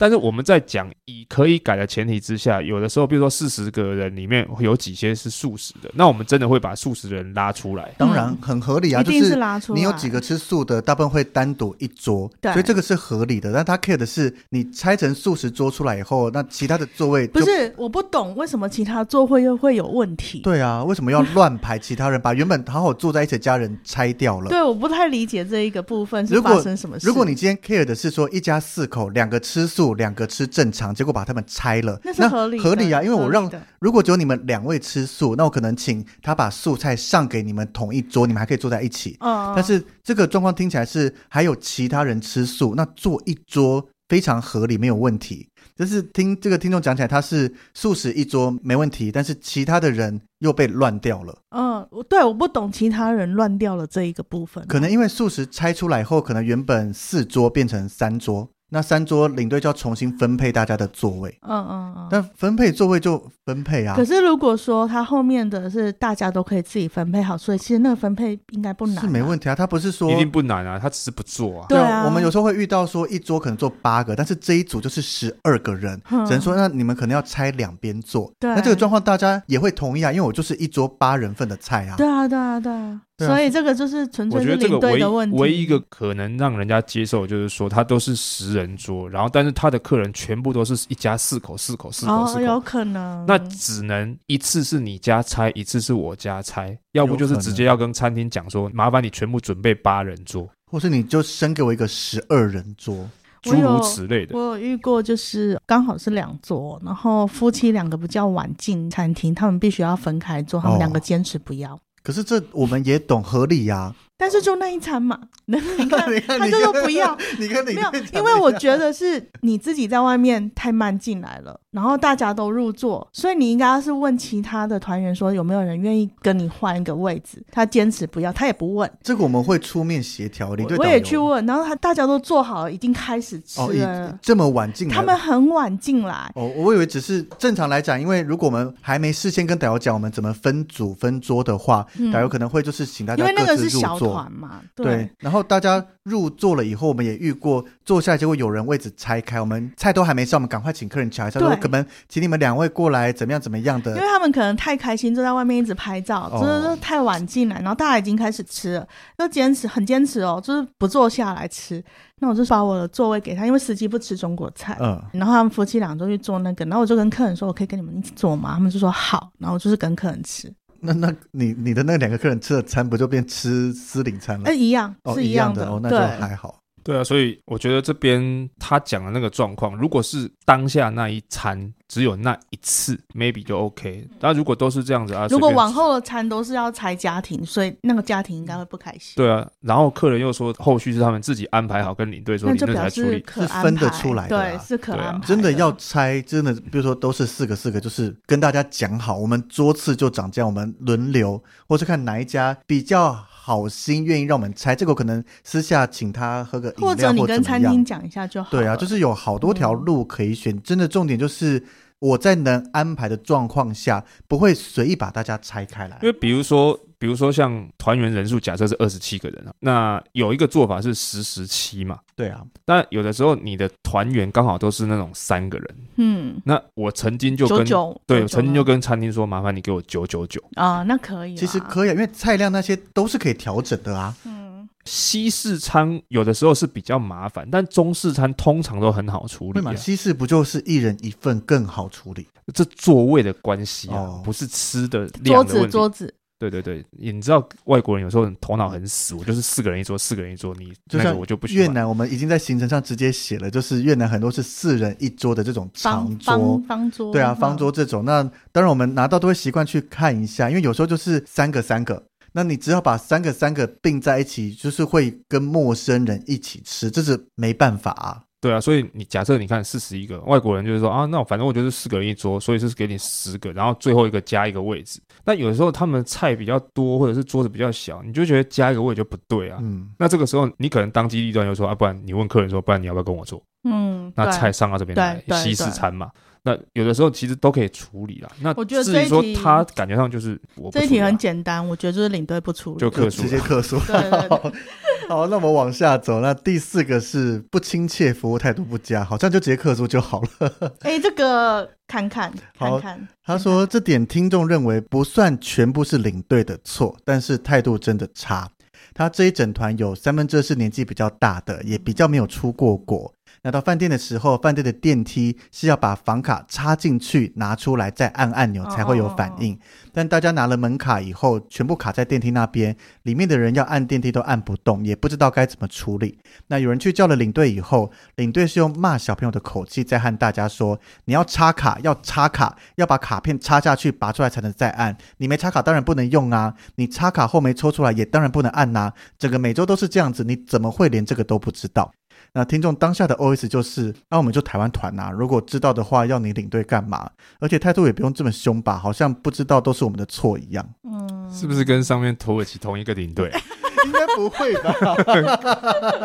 [0.02, 7.94] 但是我们在讲以可以改的前提之下，有的时候，比如说四十个人里面有几些是素食的，那我们真的会把素食的人拉出来。
[7.98, 9.78] 当然很合理啊，一定是拉出来。
[9.78, 13.52] 你有几个吃素的，大部分会单独一桌，所以这个是合理的。
[13.52, 17.72] 但他 care 的是，你拆成素食桌出来以后，那其他的座位不是？
[17.76, 20.40] 我不懂为什么其他座位又会有问题？
[20.40, 24.48] 对啊，为什么要乱排其他人，把原本好好坐在一起的家人拆掉了？
[24.48, 27.06] 对，我不太理解这一个部分是发生什么事。
[27.06, 30.72] 如果你今天 care 的是说一家四口，两个吃素，两个吃正。
[30.72, 39.18] 常结果把他们拆了，那是合理合理啊，因为我让如果只有你们两位吃素，那我可能请他把素菜上给你们同一桌，你们还可以坐在一起。
[39.20, 45.46] 嗯，但是这个状况听起来是还有其他人吃素，那坐一桌非常合理，没有问题。
[45.76, 51.36] 就是听这个听众讲起来，他是素食一桌没问题，但是其他的人又被乱掉了。
[51.50, 58.48] 嗯，对，我不懂其他人乱掉了这一个部分，可能因为素食拆出来后，可能原本四桌变成三桌。
[58.74, 63.94] 那三桌领队就要重新分配大家的座位，嗯嗯嗯，但分配座位就分配啊。
[63.94, 69.54] 可是如果说他后面的是大家都可以自己分配好，所以其实那个分配应该不难，啊，是没问题啊。
[69.54, 71.66] 他不是说一定不难啊，他只是不做啊。
[71.68, 78.32] 对啊，我们有时候会遇到说一桌可能坐八个，但是这一组就是十二个人，嗯，只能说那你们可能要拆两边坐。
[78.40, 81.96] 对，那这个状况大家也会同意啊，因为我就是一桌八人份的菜啊。
[81.98, 83.02] 对啊，对啊，对啊。
[83.26, 85.36] 所以这个就是纯粹是领队的问题。
[85.36, 93.24] 唯一一个可能让人家接受，就是说他都是十人桌，然后但是他的客人全部都是一家四口、四口、四口、四口，有可能。
[93.26, 103.08] 那只能一次是你家拆，一次是我家拆，要不就是直接要跟餐厅讲说，麻烦你全部准备八人桌，或是你就先给我一个十二人桌，
[103.42, 104.36] 诸如此类的。
[104.36, 111.78] 我有遇过，就是刚好是两桌，然后夫妻两个比较晚进餐厅，他们必须要分开坐，他们两个坚持不要。
[112.02, 115.58] 可是这我们也懂合理呀、但是就那一餐嘛， 你
[115.88, 127.42] 看，他就说不要，你看，你，没有，因为我觉得是你自己在外面太慢进来了，然后大家都入座，所以你应该是问其他的团员说有没有人愿意跟你换一个位置。
[127.50, 128.88] 他坚持不要，他也不问。
[129.02, 134.08] 这个我们会出面协调，你对，我也去问，然后他大家都做好了，已经开始吃了。
[134.08, 136.30] 哦、这么晚进来，他们很晚进来。
[136.36, 144.84] 哦，我以为只是正常来讲，因为如果我们还没事先跟导游讲我们怎么分组分桌的话，导游可能会就是请大家因为那个是小团嘛，对。
[144.84, 153.90] 对，然后大家入座了以后，我们也遇过坐下来，结果有人位置拆开，我们菜都还没上，我们赶快请客人瞧一下，说可能请你们两位过来，怎么样怎么样的。
[153.92, 161.82] 因为他们可能太开心，坐在外面一直拍照，哦、就是太晚进来，然后大家已经开始吃了，又坚持很坚持哦，就是不坐下来吃。
[162.20, 168.52] 那我就把我的座位给他，因为司机不吃中国菜，嗯，然后他们夫妻俩就去做那个，然后我就跟客人说，我可以跟你们一起做吗？
[168.54, 170.52] 他们就说好，然后就是跟客人吃。
[170.84, 174.46] 那那你你的那两个客人吃的餐不就变吃私领餐了？
[174.46, 176.61] 哎，一样，是一样的，哦，一样的哦，那就还好。
[176.82, 184.08] 对啊，所以我觉得这边他讲的那个状况，如果是当下那一餐只有那一次，maybe 就 OK。
[184.18, 189.12] 但如果都是这样子啊，如果往后的餐都是要拆家庭，所以那个家庭应该会不开心。
[189.16, 195.26] 对啊，然后客人又说后续是他们自己安排好，跟领队说，领队才处理，是分得出来的，对，是可安排。
[195.26, 203.24] 真的要拆，真的，比如说都是四个四个，就是跟大家讲好，我们桌次就长这样，我们轮流，或是看哪一家比较。
[203.44, 207.20] 好心愿意让我们拆，这个可能私下请他喝个饮料或者怎么样。
[207.22, 208.48] 或者你跟餐厅讲一下就好。
[208.52, 211.64] 对啊，就是有好多条路可以选，嗯、真的重点就是
[211.98, 215.98] 我在能安排的状况下，不会随意把大家拆开来。
[216.02, 216.78] 因为比如说。
[217.02, 222.40] 比如说像团员人数假设是二十七个人啊，那有一个做法是十十七嘛，对啊。
[222.64, 234.14] 但有的时候你的团员刚好都是那种三个人，嗯，那我曾经就跟对九九曾经就跟餐厅说，麻烦你给我九九九啊，那可以，其实可以，因为菜量那些都是可以调整的啊。
[234.24, 239.74] 嗯，西式餐有的时候是比较麻烦，但中式餐通常都很好处理啊。
[239.74, 242.28] 西式不就是一人一份更好处理？
[242.54, 245.66] 这座位的关系啊，哦，不是吃的量的问题。
[245.66, 246.14] 桌子桌子。
[246.50, 251.62] 对对对，你知道外国人有时候头脑很死，我就是四个人一桌，四个人一桌，你就像我就不喜欢。
[251.66, 258.04] 越南我们已经在行程上直接写了，就是越南很多是四人一桌的这种长桌，方，方桌，对啊，方桌这种。
[258.04, 262.02] 那当然我们拿到都会习惯去看一下，因为有时候就是三个三个，
[262.32, 268.22] 那你只要把三个三个并在一起，就是会跟陌生人一起吃，这是没办法啊。
[268.42, 275.00] 对啊，所以你假设你看四十一个外国人，就是说啊，那反正我就是四个人一桌，所以是给你十个，然后最后一个加一个位置。
[275.24, 279.58] 那有时候他们菜比较多，或者是桌子比较小，你就觉得加一个位置就不对啊。
[279.62, 283.40] 嗯，那这个时候你可能当机立断就说啊，不然你问客人说，不然你要不要跟我做？
[283.62, 286.10] 嗯，那菜上到这边来，西式餐嘛。
[286.44, 288.28] 那有的时候其实都可以处理啦。
[288.40, 293.78] 那我觉得至于说他感觉上就是我这一题很简单，我觉得就是领队不处理，就克数，直接客诉。
[293.86, 294.52] 对 对对。
[295.08, 296.20] 好，那我们往下走。
[296.20, 300.52] 那第四个是不亲切，服务态度不佳，好像就直接客诉就好了。
[300.80, 303.08] 哎、欸，这个看看好看看。
[303.24, 308.48] 他说这点听众认为不算全部是领队的错，但是态度真的差。
[308.94, 313.12] 他这一整团有三分之二是年纪比较大的，也比较没有出过国。
[313.44, 319.58] 那到饭店的时候，饭店的电梯是要把房卡插进去，拿出来再按按钮才会有反应。
[319.92, 326.20] 但大家拿了门卡以后，全部卡在电梯那边，里面的人要按电梯都按不动，也不知道该怎么处理。
[326.46, 334.96] 那有人去叫了领队以后，领队是用骂小朋友的口气在和大家说：“你要插卡，要插卡，要把卡片插下去，拔出来才能再按。
[335.16, 338.92] 你没插卡当然不能用啊，你插卡后没抽出来也当然不能按呐。
[339.18, 341.92] 整个美洲都是这样子，你怎么会连这个都不知道？”
[342.34, 347.10] 那听众当下的 OS 就是：那、啊、我们就台湾团呐，如果知道的话，要你领队干嘛？
[347.40, 350.66] 而且态度也不用这么凶吧，好像不知道都是我们的错一样。
[350.84, 353.30] 嗯，是不是跟上面土耳其同一个领队？
[353.84, 354.74] 应该不会吧？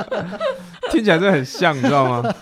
[0.91, 2.33] 听起来是很像，你知道吗？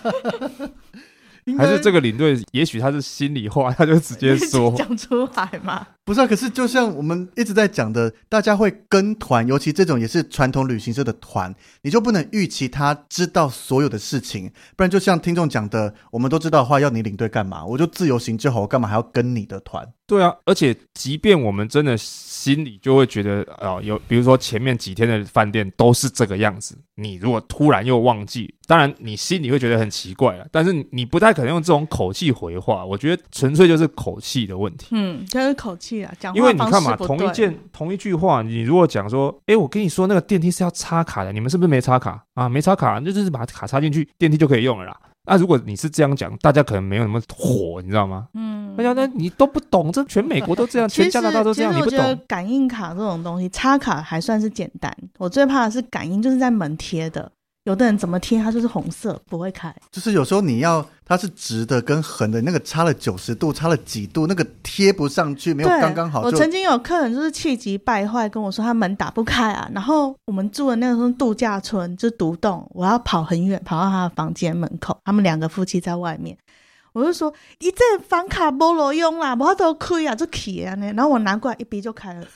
[1.56, 5.86] 还是这个领队，也许他是心里话，他就直接说讲出来嘛。
[6.06, 17.66] 不是啊，可是就像我们一直在讲的，大家会跟团，尤其这种也是传统旅行社的团，你就不能预期他知道所有的事情，不然就像听众讲的，我们都知道的话，要你领队干嘛？
[17.66, 19.84] 我就自由行就好，我干嘛还要跟你的团？
[20.06, 34.86] 对啊，而且即便我们真的心里就会觉得啊、有比如说前面几天的饭店都是这个样子，你如果突然又忘记，当然你心里会觉得很奇怪了，但是你不太可能用这种口气回话，我觉得纯粹就是口气的问题。
[34.92, 42.48] 嗯，就是口气啊，讲话因为你看嘛，同一件同一句话，你如果讲说，哎，我跟你说那个电梯是要插卡的，你们是不是没插卡啊？
[42.48, 44.96] 没插卡，那就是把卡插进去，电梯就可以用了啦。
[45.28, 48.28] 那、啊、如果你是这样讲，大家可能没有那么火，你知道吗？
[48.34, 52.20] 嗯，哎呀，那你都不懂，这全美国都这样， 全加拿大都这样，你不懂。
[52.28, 57.30] 感应卡这种东西，插卡还算是简单，我最怕的是感应，就是在门贴的。
[57.66, 59.74] 有的人怎么贴，它就是红色，不会开。
[59.90, 66.22] 就是有时候你要它是直的跟横的，那个差了九十度，差了几度，那个贴不上去，没有刚刚好。
[66.22, 69.68] 我曾经有客人就是气急败坏跟我说，他门打不开啊。
[69.74, 76.36] 然后我们住的那个度假村就是独栋，我要跑很远，跑到他的房间门口，他们两个夫妻在外面。
[76.96, 80.90] 我就说，一这房卡没路用啦，我都开啊，就起啊呢。
[80.96, 82.26] 然后我拿过来一逼就开了，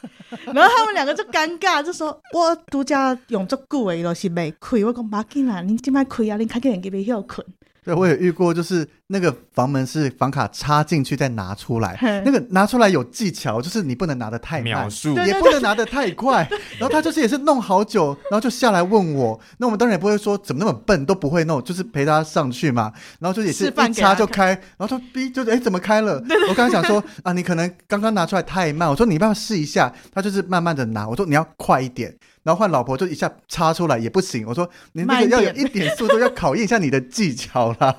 [0.53, 4.85] 然后他们两个就尴尬，就说我独家用足久的，就是没开。
[4.85, 7.43] 我讲妈紧啦，你今摆开啊，你看见人给别休困。
[7.83, 14.89] 对，我也遇过，就是那个房门是房卡插进去再拿出来，那个拿出来有技巧，就是你不能拿得太慢，
[15.27, 16.49] 也不能拿得太快。
[16.79, 22.93] 然后他就是也是弄好久，然后就下来问我，那我们当然也不会说怎么那么笨都不会弄，就是陪他上去嘛。
[23.19, 26.23] 然后就也是一插就开，然后他逼就是哎怎么开了？
[26.49, 29.93] 我刚刚讲说啊，你可能刚刚拿出来太慢，我说你要不要试一下？
[30.13, 32.15] 他就是慢慢的拿，我说你要快一点。
[32.43, 37.95] 然后换老婆就一下插出来也不行，我说你那个要有一点速度，要考验一下你的技巧啦，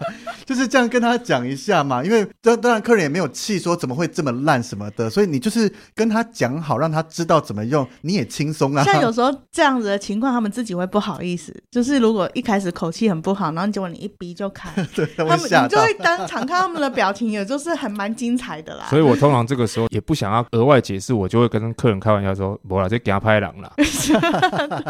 [0.51, 2.03] 就是这样跟他讲一下嘛。
[2.03, 8.83] 因为当当然客人也没有气说怎么会这么烂什么的，所以你就是跟他讲好，让他知道怎么用，你也轻松啊。
[8.83, 11.55] 像有时候这样子的情况，他们自己会不好意思。
[11.71, 18.87] 就是如果一开始口气很不好，然后结果你一逼就开， 对，他们你就会当场看他们的表情，也就是很蛮精彩的啦。
[18.89, 23.71] 所以我通常这个时候也不想要额外解释，我就会跟客人开玩笑说：“不啦，这给他拍狼了。”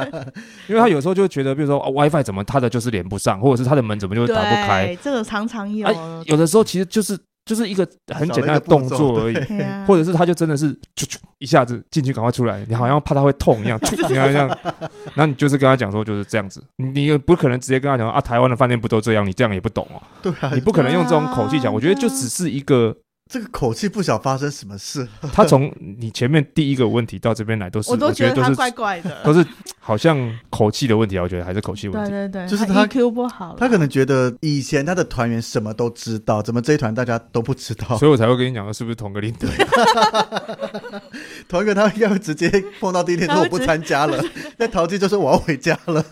[0.68, 4.88] 因为他有时候就会觉得，比如说、啊、WiFi 怎么他的就是连不上，或者是他的门怎么就打不开？
[4.88, 6.24] 对，这个常常有、啊。
[6.26, 9.36] 有的时候其实就是就是一个很简单的动作而已，
[9.86, 14.48] 或者是他就真的是啾啾一下子进去赶快出来，你好像怕他会痛一样，啾你看这样，
[15.16, 19.26] 然后你就是跟他讲说就是这样子，你也不可能直接跟他讲啊，台湾的饭店不都这样？
[19.26, 20.02] 你这样也不懂哦。
[20.22, 21.74] 对啊，你不可能用这种口气讲。
[21.74, 22.96] 我觉得就只是一个
[23.32, 25.08] 这个口气不晓发生什么事。
[25.32, 29.46] 他从你前面第一个问题到这边来都是，我都觉得他怪怪的， 都是
[29.80, 31.18] 好像口气的问题。
[31.18, 32.10] 我觉得还是口气问题。
[32.12, 33.56] 对对对，就是他 EQ 不好。
[33.58, 37.96] 他可能觉得以前他的团员什么都知道，怎么这一团大家都不知道？
[37.98, 39.50] 所以我才会跟你讲的是不是同个领队？
[41.48, 44.22] 同一个，他应该会直接碰到第一天说我不参加了，
[44.58, 46.04] 那淘气就说我要回家了。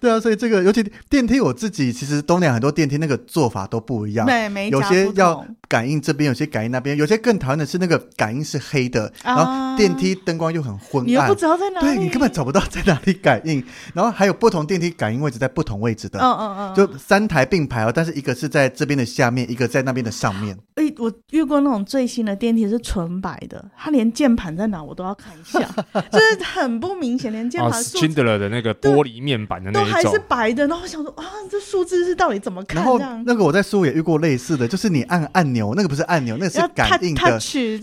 [0.00, 13.62] 对啊，所以这个尤其电梯，我自己其实东南很多电梯那个做法都不一样，对，没有些要感应这边，有些感应那边，有些更讨厌的是那个感应是黑的，啊、然后电梯灯光又很昏暗，你又不知道在哪里，对，你根本找不到在哪里感应。
[13.94, 20.56] 然后还有不同电梯感应位置在不同位置的，嗯嗯嗯，就三台并排哦，但是一个是在这边的下面，一个在那边的上面。
[20.74, 25.60] 哎，我遇过那种最新的电梯是纯白的，它连键盘在哪我都要看一下，
[26.12, 27.72] 就是很不明显，连键盘。
[27.82, 30.66] Schindler 的那个玻璃面板的那还是白的。
[30.66, 32.82] 然后我想说啊，这数字是到底怎么看？
[32.82, 37.38] 然后那个我在书也遇过类似的，就是你按按钮，那个不是按钮，那个是感应的，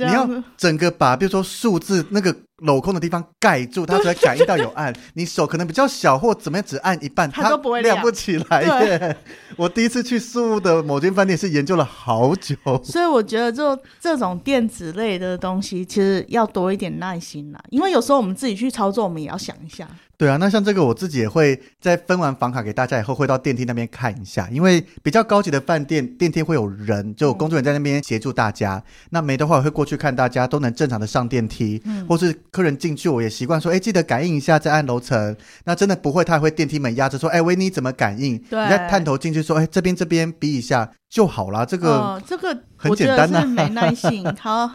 [0.06, 2.36] 你要整个把，比如说数字那个。
[2.60, 4.93] 镂空的地方盖住，它才感应到有按。
[5.16, 9.18] 你手可能比较小，或怎么样，只按一半，它都不会亮不起来耶。
[9.58, 17.62] 我第一次去宿雾的某间饭店是研究了好久，所以我觉得就这种电子类的东西，其实要多一点耐心啦。
[17.70, 19.86] 因为有时候我们自己去操作，我们也要想一下。
[20.18, 24.47] 对啊，那像这个我自己也会在分完房卡给大家以后，会到电梯那边看一下。
[24.51, 28.76] 因为比较高级的饭店，电梯会有人，就工作人员在那边协助大家。
[28.76, 32.34] 嗯、那没的话，我会过去看大家都能正常的上电梯，嗯、或是。
[32.51, 35.36] 客人进去，我也习惯说，哎，记得感应一下再按楼层。
[35.66, 38.38] 那真的不会，他还会电梯门压着说，哎，维尼怎么感应？
[38.38, 41.66] 对，你再探头进去说，哎，这边这边比一下就好啦。
[41.66, 44.24] 这个、哦，这个很简单呐、啊，没耐性。
[44.39, 44.70] 好，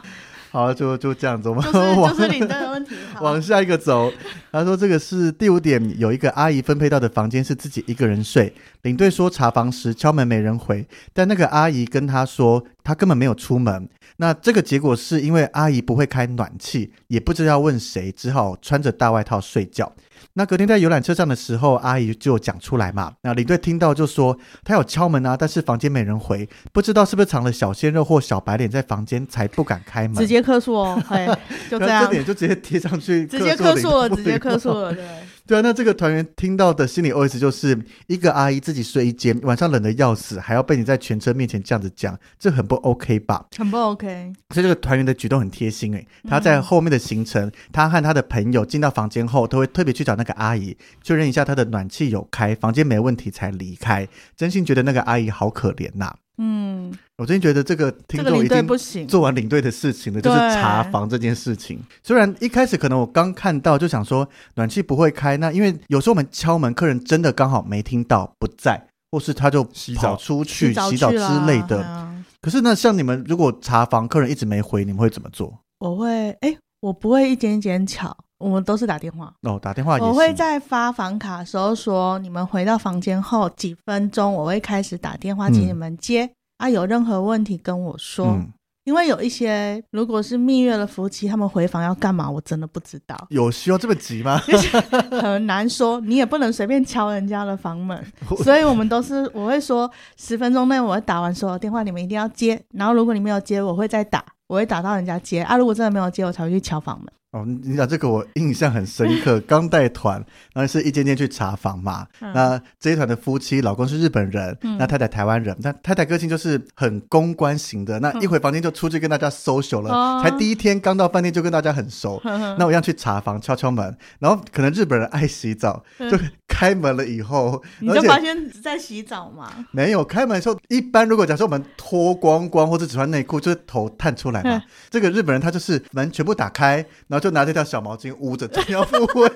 [0.50, 2.94] 好，就就这样子，我们就是就是领队的问题。
[3.20, 4.10] 往下一个走，
[4.50, 8.52] 他说这个是第五点，有一个阿姨分配到的房间是自己一个人睡。
[8.82, 13.88] 领队说查房时敲门没人回，但那个阿姨跟他说，他根本没有出门。
[14.16, 19.92] 那这个结果是因为阿姨不会开暖气，也不知道问谁，只好穿着大外套睡觉。
[20.38, 23.12] 那隔天在游览车上的时候，阿姨就讲出来嘛。
[23.22, 30.14] 那领队听到就说，他有敲门啊，但是房间没人回，不知道是不是藏了小鲜肉或小白脸在房间，才不敢开门。
[30.14, 31.26] 直接客诉哦，嘿，
[31.68, 35.04] 就这样， 这点就直接贴上去，直接客诉了，直接客诉了，对。
[35.48, 43.46] 对啊，那这个团员听到的心理 OS 就是一个阿姨自己睡一间，晚上冷的要死，还要被你在全车面前这样子讲，这很不 OK 吧？
[43.56, 44.30] 很不 OK。
[44.54, 54.06] 所以这个团员的举动很贴心诶，他在后面的行程，嗯、他和他的朋友进到房间后，都会特别去找那个阿姨确认一下他的暖气有开，房间没问题才离开。
[54.36, 56.16] 真心觉得那个阿姨好可怜呐、啊。
[56.40, 61.80] 嗯，我真觉得这个听众已经做完领队的事情了，就是查房这件事情。
[62.04, 68.80] 虽然一开始可能我刚看到就想说暖气不会开，那因为有时候我们敲门，客人真的刚好没听到不在，
[69.10, 69.64] 或是他就
[69.96, 71.82] 跑出去洗澡，洗澡之类的。
[71.82, 75.58] 啊、可是呢，像你们如果查房，客人一直没回，你们会怎么做？
[75.80, 79.32] 我会，哎，我不会一间一间敲，我们都是打电话。
[79.42, 80.04] 哦，打电话也。
[80.04, 86.24] 我会在发房卡的时候说，你们回到房间后几分钟，我会开始打电话请你们接。
[86.24, 93.16] 嗯啊，有任何问题跟我说，嗯、因为有一些如果是蜜月的夫妻，他们回房要干嘛，我真的不知道。
[93.30, 94.40] 有需要这么急吗？
[95.22, 98.04] 很难说，你也不能随便敲人家的房门，
[98.42, 102.60] 所以我们都是我会说十分钟内我会打完所有电话，你们一定要接。
[102.74, 105.42] 然后如果你没有接，我会再打，我会打到人家接。
[105.42, 107.06] 啊，如果真的没有接，我才会去敲房门。
[107.30, 109.38] 哦，你讲这个我印象很深刻。
[109.46, 110.14] 刚带团，
[110.54, 112.06] 然后是一间间去查房嘛。
[112.22, 115.54] 嗯、那这一团的夫妻，老公是日本人，嗯、那太太台湾人。
[115.60, 119.92] 那太太个性就是很公关型的，那一回房间就出去跟大家 social 了。
[119.92, 122.18] 嗯、才第一天刚到饭店就跟大家很熟。
[122.24, 129.52] 嗯、那我一样去查房，敲敲门，然后可能日本人爱洗澡，嗯、就开门了以后，你就发现在洗澡嘛？
[129.72, 134.56] 没有开门的时候，一般如果假设我们脱光光或者只穿内裤，就是头探出来嘛。
[134.56, 136.76] 嗯、这个日本人他就是门全部打开，
[137.06, 137.17] 然后。
[137.18, 139.28] 就拿这条小毛巾捂着，这样不会。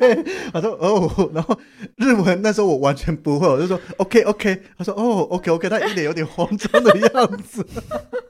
[0.52, 1.58] 他说哦， 然后
[1.96, 4.62] 日文那时候我完全不会，我就说 OK OK。
[4.76, 7.66] 他说哦 OK OK，他一脸有点慌张的样子，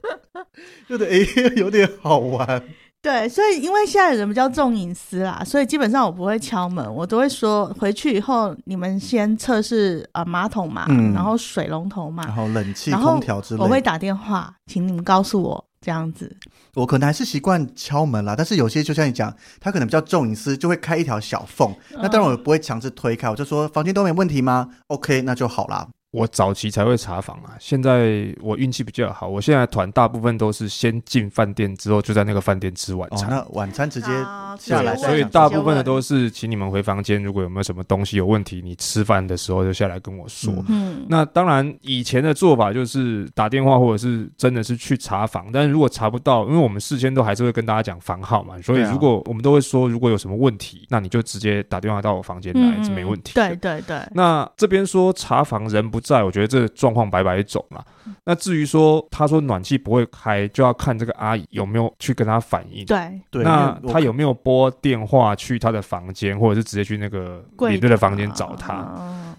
[0.87, 1.25] 觉得诶
[1.55, 2.63] 有点好玩。
[3.01, 15.65] 对，所以因为现在人比较重隐私啦，所以基本上我不会敲门，我都会说回去以后你们先测试啊马桶嘛，嗯、然后水龙头嘛，然后冷气空调之类的，我会打电话，请你们告诉我。
[15.83, 16.35] 这样子，
[16.75, 21.75] 我可能还是习惯敲门啦，但是有些就像你讲，他可能比较重隐私，就会开一条小缝。
[21.91, 25.89] 那当然我不会强制推开，我就说房间都没问题吗？OK，那就好啦。
[26.13, 33.27] 我早期才会查房啊，现在我运气比较好，我现在团大部分都是先进饭店之后就在那个饭店吃晚餐。
[33.31, 34.11] 哦，那晚餐直接
[34.59, 40.53] 下来，所以大部分的都是请你们回房间，如果有没有什么东西有问题，你吃饭的时候就下来跟我说。
[40.67, 53.33] 嗯，那当然以前的做法就是打电话或者是真的是去查房，但是如果查不到，因为我们事先都还是会跟大家讲房号嘛，所以如果我们都会说，如果有什么问题，那你就直接打电话到我房间来是没问题。
[53.33, 53.99] 对对对。
[54.13, 57.83] 那这边说查房人不在，我觉得这状况百百种啦。
[58.25, 62.85] 那至于说他说暖气不会开，就要看这个阿姨有没有去跟他反映。
[62.85, 63.43] 对对。
[63.43, 68.87] 那他有没有拨电话去他的房间，或者是直接去那个领队的房间找他？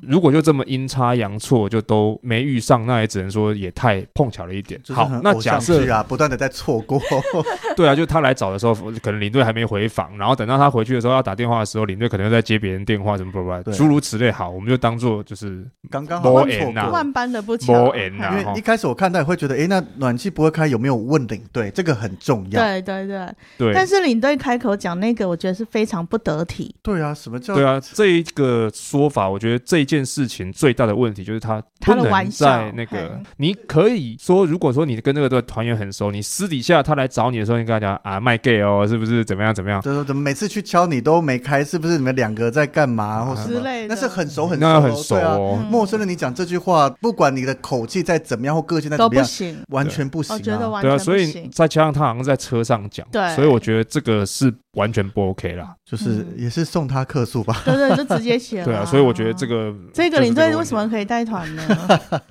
[0.07, 4.79] 如果就这么阴差阳错就都没遇上，那也只能说也太碰巧了一点。
[4.91, 7.01] 好，那假设啊，不断的在错过。
[7.77, 14.31] 对啊，就他来找的时候，可能领队还没回房，然后等到他回去的时候要打电话的时候，领队可能又在接别人电话，什么不不，诸如此类。
[14.31, 17.95] 好，我们就当做就是刚刚好错过，万般的不巧。
[17.95, 21.71] 因为一开始我看到也会觉得，哎，那暖气不会开，有没有问领队？
[21.71, 22.61] 这个很重要。
[22.61, 23.29] 对对对
[23.59, 23.73] 对。
[23.75, 26.75] 但是领队开口讲那个，我觉得是非常不得体。
[26.83, 27.55] 对啊，什么叫？
[27.55, 39.25] 对啊，这一个说法，我觉得这件事情最大的问题就是他不能在那个，你可以说，如果说你跟那个团员很熟，你私底下他来找你的时候，你跟他讲啊，卖 gay 哦，是不是？
[39.25, 39.55] 怎么样？
[39.55, 39.81] 怎么样？
[39.83, 43.25] 就是怎么每次去敲你都没开，是不是你们两个在干嘛？
[43.25, 43.95] 或之类的？
[43.95, 45.59] 那是很熟很熟，那很熟哦。
[45.71, 50.35] 陌生的你讲这句话，不管你的口气再怎么样或个性再怎么样，都不行，完全不行。
[50.35, 51.07] 我觉得完全不行。
[51.07, 55.75] 对啊，所以再加上他好像在车上讲，对，所以我觉得这个是完全不 OK 啦。
[55.85, 57.63] 就是也是送他客诉吧。
[57.65, 58.65] 对对，就直接写了。
[58.65, 61.63] 对啊，所以我觉得这个这个领队为什么可以带团呢？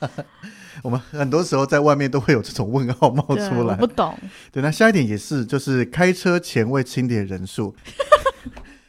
[0.81, 3.73] 我们很多时候在外面都会有这种问号冒出来。
[3.73, 4.13] 我不懂。
[4.51, 7.73] 对，那下一点也是，就是开车前未清点人数。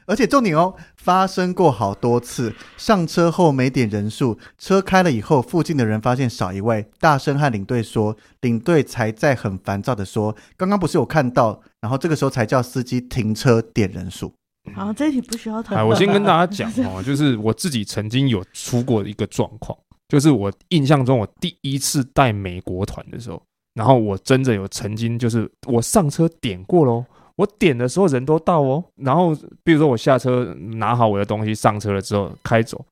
[0.07, 14.33] 而且重点哦，发生过好多次，上车后没点人数，车开了以后，附近的人发现少一位，大声和领队说，领队才在很烦躁的说，刚刚不是有看到，然后这个时候才叫司机停车点人数。
[14.75, 15.87] 好，这一题不需要讨论。
[15.87, 19.79] 我先跟大家讲哦，就是我自己曾经有出过一个状况，
[20.09, 23.43] 就是我印象中我第一次带美国团的时候，
[23.75, 27.05] 然后我真的有曾经就是我上车点过喽。
[27.37, 32.85] 我点的时候人都到哦，然后比如说我下车拿好我的东西上车了之后开走，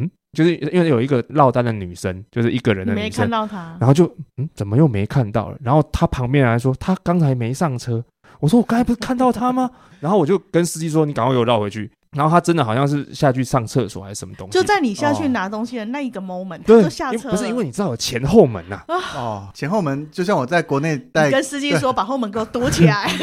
[0.00, 4.04] 嗯，就是因为有一个落单的女生，就是一个人的女生，没看到她，然后就
[4.36, 5.58] 嗯，怎么又没看到了？
[5.62, 8.04] 然后她旁边来说，她刚才没上车，
[8.40, 9.70] 我说我刚才不是看到他吗？
[10.00, 11.90] 然后我就跟司机说，你赶快给我绕回去。
[12.16, 17.30] 然后他真的好像是下去上厕所还是什么东西，就在你下去拿东西的那一个 moment，他，就下车。
[17.30, 18.82] 不是因为你知道有前后门呐，
[19.14, 23.08] 哦，前后门就像我在国内带，跟司机说 把后门给我堵起来。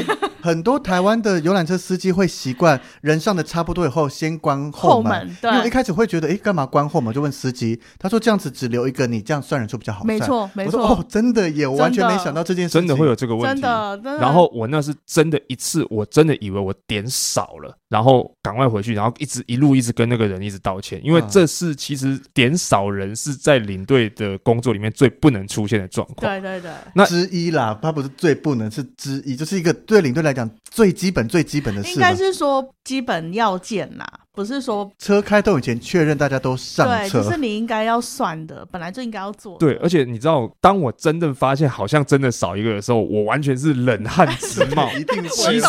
[0.44, 10.04] 很多台湾的游览车司机会习惯人上的差不多以后先关后门，对，因为一开始会觉得哎干嘛关后门，就问司机，他说这样子只留一个你，这样算人数比较好。
[10.04, 13.62] 没错没错，哦，真的耶，我完全没想到这件事，真的会有这个问题。
[13.62, 19.74] 真的，然后我那是真的一次，我真的以为我点少了，然后赶快回去，然后一直一路。
[19.74, 26.20] 一直跟那个人一直道歉，因为这是其实点少人是在领队的工作里面最不能出现的状况。
[26.20, 31.90] 对对对，那之一啦，他不是最不能，是之一，就是一个对领队来讲最基本最基本的事。
[31.90, 34.08] 应该是说基本要件啦。
[34.36, 39.58] 不是说车开动以前确认大家都上车，对，这是你应该要算的，本来就应该要做。
[39.60, 44.90] 对，而且你知道，当我真正发现好像真的少一个的时候，我完全是冷汗直冒。
[44.98, 45.68] 一定，其实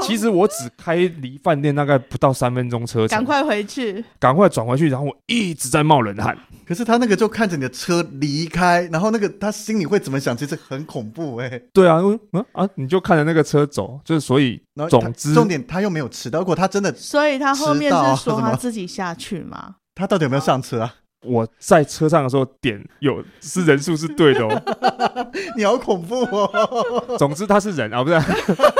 [0.00, 6.36] 其实我只开离饭店大概不到三分钟车程，赶快回去，赶快转回去，然后我一直在冒冷汗。
[6.66, 10.36] 可是他那个就看着你的车离开，然后那个他心里会怎么想？
[10.36, 11.62] 其实很恐怖哎、欸。
[11.72, 11.98] 对啊，
[12.32, 14.60] 嗯啊，你就看着那个车走，就是所以。
[14.88, 16.38] 总之，重点他又没有迟到。
[16.38, 19.76] 如果他真的，所以他后面是说他自己下去吗？
[19.94, 20.94] 他到底有没有上车啊？
[21.26, 24.62] 我在车上的时候点有是人数是对的哦，
[25.54, 27.16] 你好恐怖哦。
[27.18, 28.18] 总之他是人啊，不是。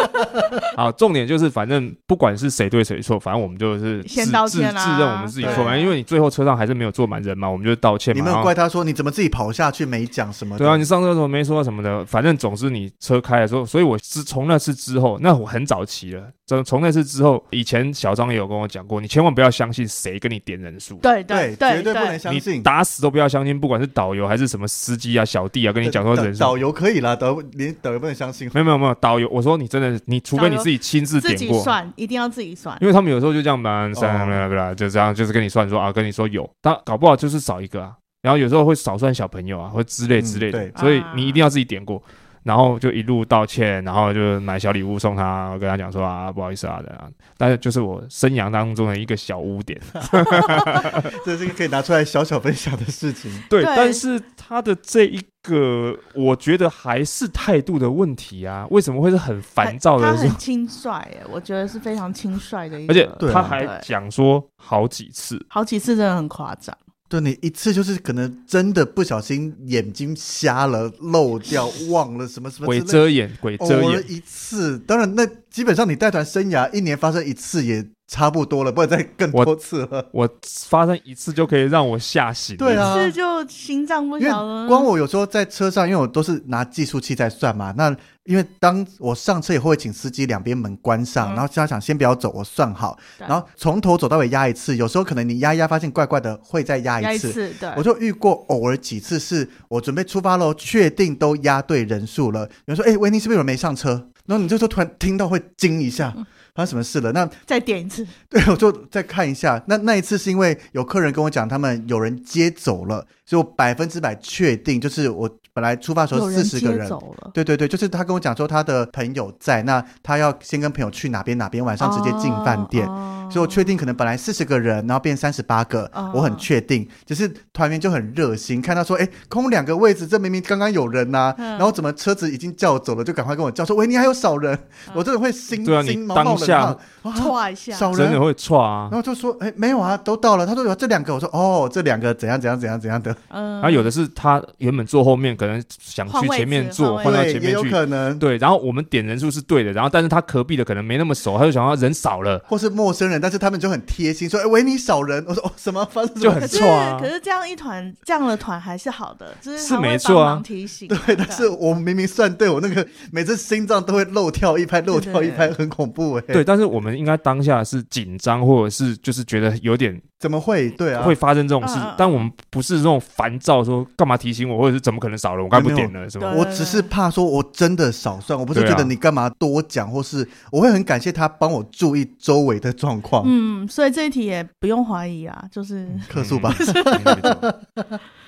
[0.75, 5.63] 好，重点就是反正不管是谁对谁错，反正我们就是先道歉啦，自认我们自己错。
[5.65, 8.19] 反正因为你最后车上还是没有坐满人嘛，我们就道歉嘛。
[8.19, 10.57] 你没有怪他说你怎么自己跑下去没讲什么？
[10.57, 12.03] 对啊，你上车怎么没说什么的？
[12.07, 16.23] 反正总之你车开的时候，所以我是从那次之后，那我很早期了。
[16.51, 20.97] 从从那次之后，以前小张也有跟我讲过，你千万不要相信谁跟你点人数。
[20.97, 22.61] 对对对，绝对不能相信。
[22.61, 26.41] 打死都不要相信，不管是导游还是什么司机啊、小弟啊，跟你讲说人数。
[26.41, 28.51] 导游可以啦，导连导游不能相信。
[28.53, 32.77] 没有没有没有，导游我说你真的，你除非你自己亲自点过，自己算，一定要自己算。
[32.81, 37.93] 因为他们有时候就这样吧，算了不啦，就这样，就是跟你算说啊，跟你说有，但搞不好就是少一个啊。
[38.23, 42.03] 然后有时候会少算小朋友啊，或之类之类的，所以你一定要自己点过。
[42.43, 47.13] 然后就一路道歉，然后就买小礼物送他，我跟他讲说啊，不好意思啊，这样。
[47.37, 49.81] 但是就是我生涯当中的一个小污点，
[51.25, 53.31] 这是一个可以拿出来小小分享的事情。
[53.49, 58.67] 对，对但是他的这一个，我觉得还是态度的问题啊。
[58.71, 60.11] 为什么会是很烦躁的？
[60.11, 62.93] 他很轻率耶，我觉得是非常轻率的一个。
[62.93, 66.77] 而且他还讲说好几次，好几次真的很夸张。
[67.11, 74.79] 对，你一次就是可能真的不小心眼睛瞎了，漏掉忘了什么什么鬼遮眼，鬼遮眼一次。
[74.79, 80.09] 当然，那基本上你带团生涯一年发生一次也差不多了，不能再更多次了。
[80.13, 80.31] 我， 我
[80.69, 84.69] 发生一次就可以让我吓醒，对啊，一次就心脏不小了。
[84.69, 87.97] 光我有时候在车上，因为我都是拿计数器在算嘛，那。
[88.31, 94.77] 因为当我上车以后，会请司机两边门关上，嗯、然后他想先不要走，我算好，然后从头走到尾压一次。
[94.77, 97.29] 有时候可能你压一压，发现怪怪的，会再压一次。
[97.29, 102.43] 一次对，我就遇过偶尔几次是我准备出发喽，确定都压对人数了。
[102.67, 106.15] 有人说：“哎，维尼是不是有人没上车？”然后你这时候突然听到会惊一下。
[106.17, 107.13] 嗯发生什么事了？
[107.13, 108.05] 那再点一次。
[108.29, 109.63] 对，我就再看一下。
[109.69, 117.31] 那那一次是因为有客人跟我讲，他们有人接走了，所以我百分之百确定，就是我本来出发的时候四十个人，走了。
[117.33, 122.85] 对对对，就是他跟我讲说他的朋友在，那他要先跟朋友去哪边哪边，晚上直接进饭店。
[122.89, 126.85] 哦哦所以我确定可能本来四十个人，然后变三十八个，哦、我很确定。
[127.07, 134.53] 只是团员就很热心，看到说，哎，空两个位置，这明明刚刚有人呐、啊，嗯、然后怎么车子已经叫走了，就赶快跟我叫说，喂，你还有少人？
[134.89, 138.89] 嗯、我真的会心心你当下唰一下，少人真的会唰啊。
[138.91, 140.45] 然后就说，哎，没有啊，都到了。
[140.45, 143.15] 他说有这两个，我说哦，这两个怎样怎样怎样怎样的。
[143.29, 148.19] 嗯，然后有的是他原本坐后面，可能想去前面坐，换到前面去，有可能。
[148.19, 153.79] 对，然后我们点人数是对的，然后但是他隔壁的可能没那么熟，他就想要人少了，或是陌生人，但是他们就很。
[153.91, 156.15] 贴心说：“哎，维尼少人。”我说：“哦，什么发生？
[156.15, 156.97] 就很错啊。
[157.01, 160.41] 可是这样一团这样的团还是好的，就是是没错啊。
[160.45, 166.21] 提 醒对，但是我明明算对，我那个每次心脏都会漏跳一拍，漏跳一拍，很恐怖哎。
[166.29, 171.03] 对，但是我们应该当下是紧张，或者是就是觉得有点怎么会对啊？
[171.03, 175.43] 会发生这种事，但我们不是这种烦躁，说干嘛提醒我，或者是怎么可能少了？
[175.43, 176.33] 我刚不点了是吗？
[176.37, 183.25] 我只是怕说我真的少算，我不是觉得你干嘛多讲，或是我会很感谢他帮我注意周围的状况。
[183.27, 184.71] 嗯，所以这一题也不。
[184.71, 186.55] 不用怀疑啊，就是客诉吧。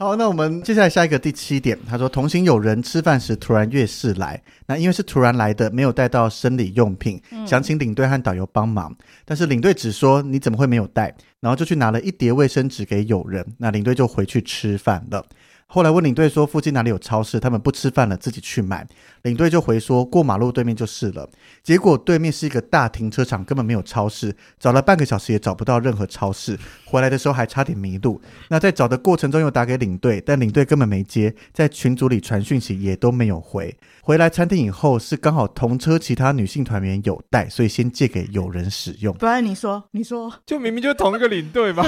[0.00, 15.26] 好，那我们接下来下一个第七点，他说同行有人吃饭时突然月事来，那因为是突然来的，没有带到生理用品，想请领队和导游帮忙，但是领队只说你怎么会没有带，然后就去拿了一叠卫生纸给友人，那领队就回去吃饭了。
[15.70, 18.86] 后来问领队说附近哪里有超市，他们不吃饭了，自己去买。
[19.22, 21.28] 领队就回说过马路对面就是了。
[21.62, 26.58] 结果对面是一个大停车场，根本没有超市，找了半个小时也找不到任何超市。
[26.86, 28.18] 回来的时候还差点迷路。
[28.48, 33.76] 那在找的过程中又打给领队，但领队根本没接，在群组里传讯息也都没有回。
[34.00, 39.12] 回来餐厅以后是刚好同车其他女性团员有带，所以先借给友人使用。
[39.20, 41.84] 不然你说，你说，就明明就是同一个领队嘛，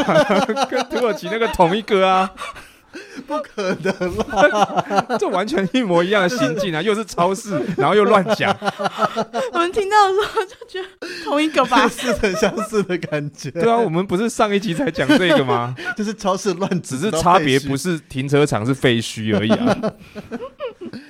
[0.69, 2.31] 跟土耳其那个同一个啊。
[3.27, 5.07] 不可能啦！
[5.19, 8.57] 这完全一模一样的行径啊， 又是超市，然后又乱讲。
[9.53, 13.51] 我们听到的时候就觉得同一个吧，似曾相识的感觉。
[13.51, 15.75] 对啊，我们不是上一集才讲这个吗？
[15.97, 19.93] 就是超市乱，只是差别不是停车场是废墟而已啊。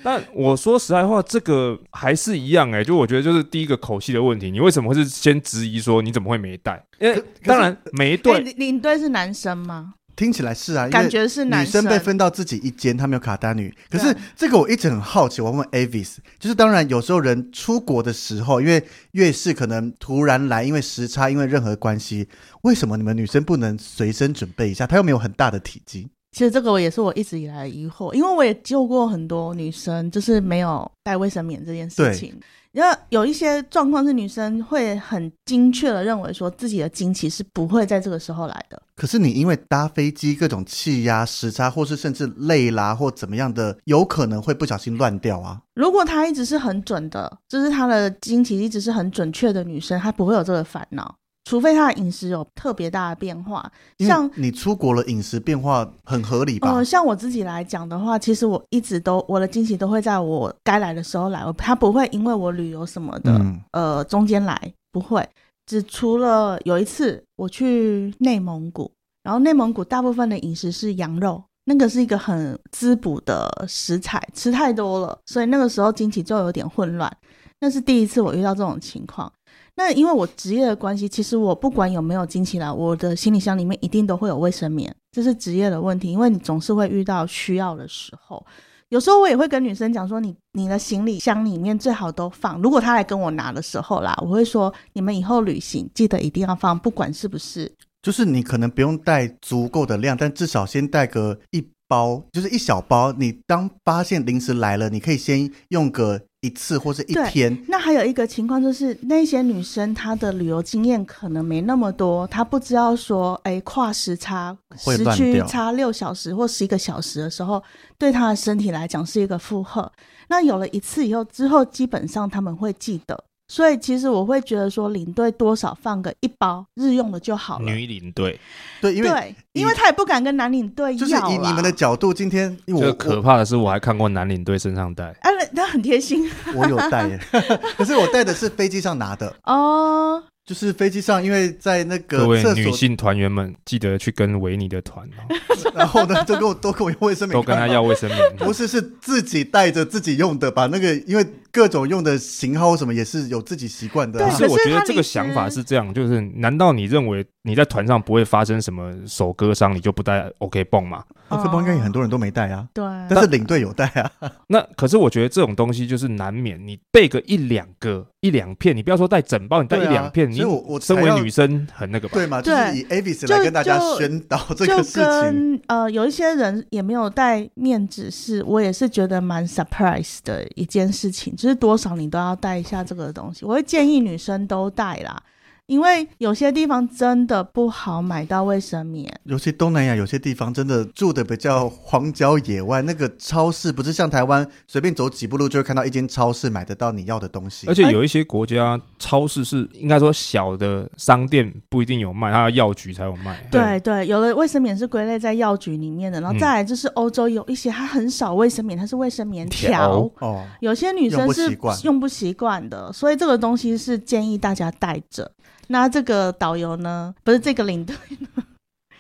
[0.03, 4.51] 但我说实在话，这个还是一样哎、欸，就我觉得就是第一个口气的问题。
[4.51, 6.83] 你为什么会是先质疑说你怎么会没带？
[6.99, 9.95] 因为当然每一队领队是男生吗？
[10.17, 13.75] 听起来是啊，感觉是男生女生被分到自己一间，他没有卡单女。
[13.91, 22.29] 可是这个我一直很好奇，我问 Avis，就是当然有时候人出国的时候，因为月事可能突然来，因为时差，因为任何关系，
[22.63, 24.87] 为什么你们女生不能随身准备一下？
[24.87, 26.09] 她又没有很大的体积。
[26.33, 32.35] 其实这个我也是我一直以来的疑惑，因为我也救过很多女生，就是没有带卫生棉这件事情。
[32.73, 38.81] 因为有一些状况是女生会很精确的认为说自己的经期是不会在这个时候来的。
[38.95, 45.61] 可是你因为搭飞机各种气压、时差，或是甚至累啦或怎么样的，有可能会不小心乱掉啊。
[45.75, 51.13] 如果她一直是很准的，就是她的经期一直是很准确的女生，她不会有这个烦恼。
[51.51, 56.71] 除非他的饮食有特别大的变化，像你出国了，饮食变化很合理吧？
[56.71, 65.29] 呃，像我自己来讲的话，其实我一直都我的经期都会在我该来的时候来，他不会因为我旅游什么的，嗯、呃，中间来不会。
[65.67, 68.89] 只除了有一次我去内蒙古，
[69.25, 77.13] 然后内蒙古大部分的饮食是羊肉，那个是一个很滋补的食材，吃太多了，所以那个时候经期就有点混乱。
[77.59, 79.31] 那是第一次我遇到这种情况。
[79.77, 86.11] 那因为我职业的关系，其实我不管有没有经期来，我的行李箱里面一定都会有卫生棉，这是职业的问题。
[86.11, 88.45] 因为你总是会遇到需要的时候，
[88.89, 92.61] 有时候我也会跟女生讲说，你你的行李箱里面最好都放。
[92.61, 97.71] 如果他来跟我拿的时候啦，我会说，你们以后旅行记得一定要放，不管是不是。
[98.03, 103.13] 就是你可能不用带足够的量，但至少先带个一包，就是一小包。
[103.19, 106.23] 你当发现临时来了，你可以先用个。
[106.43, 107.55] 一次或是一天。
[107.69, 117.63] 那还有一个情况就是，那些女生她的旅游经验可能没那么多，她不知道说，哎，跨时差时区差六小时或十一个小时的时候，
[117.99, 119.93] 对她的身体来讲是一个负荷。
[120.31, 123.23] 那有了一次以后，之后基本上他们会记得。
[123.51, 127.65] 所以其实我会觉得说，领队多少放个一包日用的就好了。
[127.65, 128.39] 女领队，
[128.81, 130.99] 对，因为，因为他也不敢跟男领队要。
[131.01, 135.07] 就是以你们的角度，今天我可怕的是，我还看过男领队身上带。
[135.23, 136.31] 哎、啊，他很贴心。
[136.55, 137.19] 我有带耶，
[137.77, 140.23] 可是我带的是飞机上拿的哦。
[140.47, 145.37] 就是飞机上，因为在那个各位女性团员们，记得去跟维尼的团哦。
[145.75, 148.37] 然后呢，就跟我都跟我用卫生棉，都跟他要卫生棉。
[148.37, 154.31] 不是，是自己带着自己用的，把那个因为各种用的型号什么也是有自己习惯的、啊。
[154.31, 162.67] 可是我觉得这个想法是这样，就是难道你认为你在团上不会发生什么手割伤，你就不带 OK 绷吗？OK 绷应该也很多人都没带啊。
[162.73, 164.11] 对，但是领队有带啊。
[164.49, 172.15] 那可是我觉得这种东西就是难免，你备个一两个、一两片，你不要说带整包，你带一两片，你我我身为女生很那个吧？
[172.15, 172.43] 对嘛？
[172.43, 175.61] 就是以 Avis 来跟大家宣导这个事情。
[175.67, 183.47] 呃，有一些人也没有带面纸，是我也是觉得蛮 surprise 的一件事情，就是多少你都要带一下这个东西。
[183.47, 185.23] 我会建议女生都带啦。
[185.71, 197.69] 因为有些地方真的不好买到卫生棉，尤其东南亚有些地方真的住的比较荒郊野外，那个超市不是像台湾随便走几步路就会看到一间超市买得到你要的东西。
[197.69, 203.41] 而且有一些国家超市是应该说小的商店不一定有卖，它要药局才有卖。
[203.49, 210.45] 对对，对，有的卫生棉是归类在药局里面的，然后再来就是欧洲有一些它很少卫生棉，它是卫生棉条哦。
[210.59, 215.31] 有些女生是用不习惯的，所以这个东西是建议大家带着。
[215.73, 217.15] 那这个导游呢？
[217.23, 218.43] 不是这个领队呢？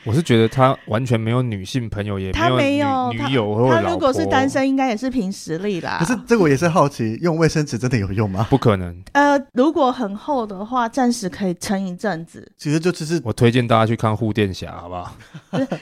[0.04, 5.98] 我是觉得他完全没有女性朋友，也没有女，他没有女友或他，他如果是单身，应该也是凭实力啦。
[6.00, 8.46] 可是这个我也是好奇，用卫生纸真的有用吗？
[8.48, 8.96] 不可能。
[9.12, 12.50] 呃，如果很厚的话，暂时可以撑一阵子。
[12.56, 15.14] 其实就只是我推荐大家去看护垫侠，好不好？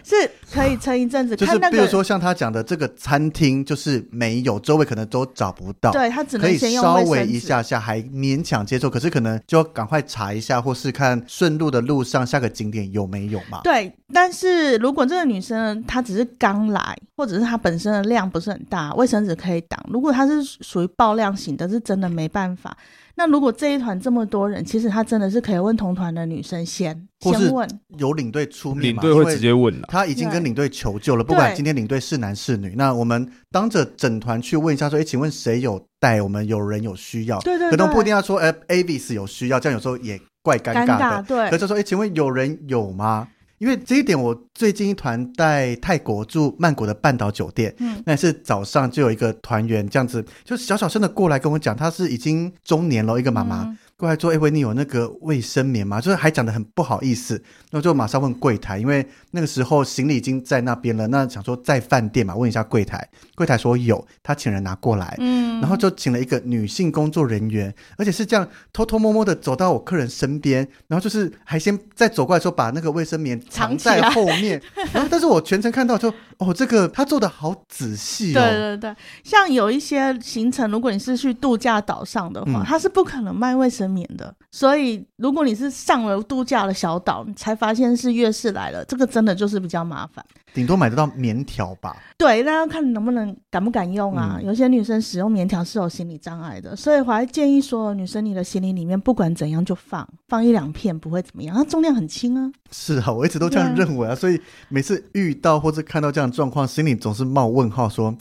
[0.02, 1.36] 是，是可以撑一阵子。
[1.36, 13.60] 就是比如说像他讲的这个餐厅，就是没有周围可能都找不到，对他只能先用可以稍微一下下还勉强接受，可是可能就要赶快查一下，或是看顺路的路上下个景点有没有嘛？
[13.62, 19.78] 对，但是如如果这个女生她只是刚来，或者是她本身的量不是很大，卫生纸可以挡。
[19.90, 22.74] 如果她是属于爆量型的，是真的没办法。
[23.16, 29.86] 那如果这一团这么多人，其实她真的是可以问同团的女生先先问，有领队出面，领队会直接问了。
[29.88, 36.22] 他已经跟领队求救了，不管今天领队是男是女，那我们当着整团去问一下，说：“哎，请问谁有带？
[36.22, 40.94] 我们有人有需要？”对对，可能不一定要说：“哎，Avis 有需要。”这样有时候也怪尴尬的。
[40.94, 41.50] 尬，对。
[41.50, 43.28] 可是说：“哎，请问有人有吗？”
[43.59, 53.64] 因为这一点，我最近一团在泰国住曼谷的半岛酒店，嗯，那是早上就有一个团员这样子，就小小声的过来跟我讲，他是已经中年了，一个妈妈。
[53.64, 57.42] 嗯过来说：“哎，维尼有那个卫生棉吗？”就是还讲得很不好意思，
[57.72, 61.09] 那就马上问柜台，因为那个时候行李已经在那边了。
[61.09, 65.16] 那想说在饭店嘛，问一下柜台，柜台说有，他请人拿过来。
[65.18, 74.62] 嗯，然后就请了一个女性工作人员，而且是这样偷偷摸摸的走到我客人身边，然后就是还先再走过来说把那个卫生棉藏在后面。
[74.94, 78.40] 然后，但是我全程看到说，哦，这个他做的好仔细哦。
[78.40, 90.24] 对对对，像有一些行程，如果你是去度假岛上的话，他、嗯、是不可能卖卫生棉的，所以如果你是上了度假的小岛，你才发现是月事来了，这个真的就是比较麻烦。
[90.55, 91.97] 顶多买得到棉条吧？
[92.16, 94.36] 对，那要看你能不能敢不敢用啊。
[94.39, 102.51] 嗯、有些女生使用棉条是有心理障碍的，所以我还建议说，女生你的行李里面不管怎样就放放一两片，不会怎么样，它重量很轻啊。
[102.70, 108.14] 是啊，我一直都这样认为啊，所以每次遇到或者看到这样的状况，心里总是冒问号说。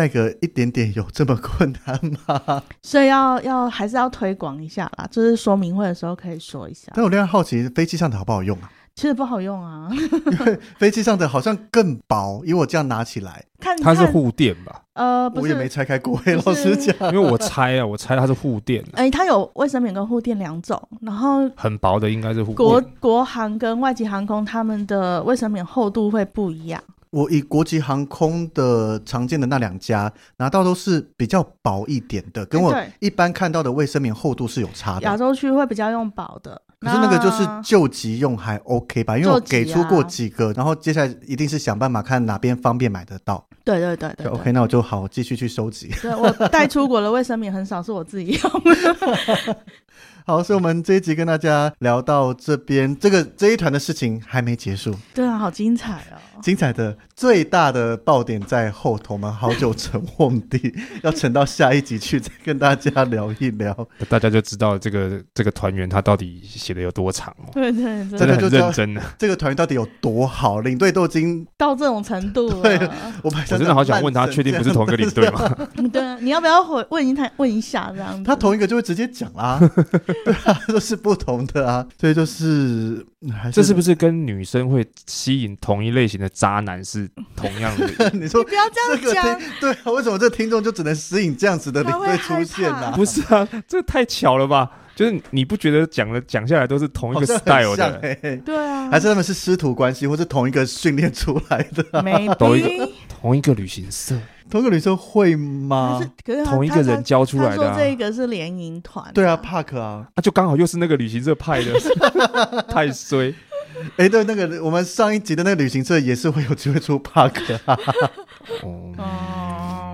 [0.00, 2.62] 带个一点点有这么困难吗？
[2.80, 6.90] 所以要要还是要推广一下啦，就是说明会的时候可以说一下。
[6.94, 8.70] 但我另外好奇，飞机上的好不好用啊？
[8.94, 14.82] 其实不好用啊， 因为飞机上的好像更薄，因为我这样拿起来，看它是护垫吧？
[14.94, 18.82] 呃，我也没拆开过，老实讲，因为我拆啊，我猜它是护垫。
[18.94, 22.56] 哎、欸，它有卫生棉跟护垫两种，然后很薄的应该是护垫。
[22.56, 26.82] 国国航跟外籍航空他们的卫生棉厚度会不一样。
[27.10, 35.02] 我以国际航空的常见的那两家拿到都是比较薄一点的，跟我一般看到的卫生棉厚度是有差的。
[35.02, 39.18] 亚洲区会比较用薄的，可是那个就是救急用还 OK 吧？
[39.18, 43.44] 因为我给出过几个，然后接下来一定是想办法看哪边方便买得到。
[43.64, 45.90] 对对对对，对，OK，那我就好继续去收集。
[46.00, 49.56] 对，我带出国的卫生棉很少是我自己用的。
[50.24, 54.94] 好，所以我们这一集跟大家聊到这边，这个这一团的事情还没结束。
[55.12, 56.29] 对啊，好精彩哦！
[56.42, 63.74] 精彩的最大的爆点在后头，嘛好久沉瓮底， 要沉到下一集去再跟大家聊一聊，
[64.08, 67.50] 大家就知道这个这个团员他到底写的有多长哦。
[67.52, 67.82] 对对，
[68.18, 69.02] 真的很认真的。
[69.18, 70.60] 这个团员到底有多好？
[70.60, 72.62] 领队都已经到这种程度了。
[72.62, 72.78] 对，
[73.22, 75.56] 我我真的好想问他，确定不是同一个领队吗？
[75.92, 78.24] 对啊，你要不要回问一问一下这样子？
[78.24, 79.58] 他同一个就会直接讲啦。
[80.24, 81.86] 对啊，都是不同的啊。
[82.00, 87.08] 所以就是，是这是不是跟女生会吸引同一类型的渣男是？
[87.36, 89.40] 同样的， 你说你不要这样讲。
[89.60, 92.92] 对啊，为什么这个听众就只能吸引这样子的领队出现呢？
[92.96, 94.70] 不是啊，这太巧了吧？
[94.96, 97.98] 就是你不觉得讲了讲下来都是同一个 style 的？
[98.02, 102.02] 欸、对啊，还是他们是师徒关系，或是同一个训练出来的？
[102.02, 104.18] 没 同一个同一个旅行社，
[104.50, 106.00] 同一个旅行社会吗？
[106.24, 107.74] 可是同一个人教出来的、啊。
[107.74, 111.72] 说这个是联营团，对啊，Park 啊，那、啊、就刚好又是那个旅行社派的，
[112.68, 113.32] 太衰。
[113.96, 117.78] 哎，对，那个我们上一集的那个旅行社也是会有机会出 Park 啊。
[118.62, 118.92] 哦，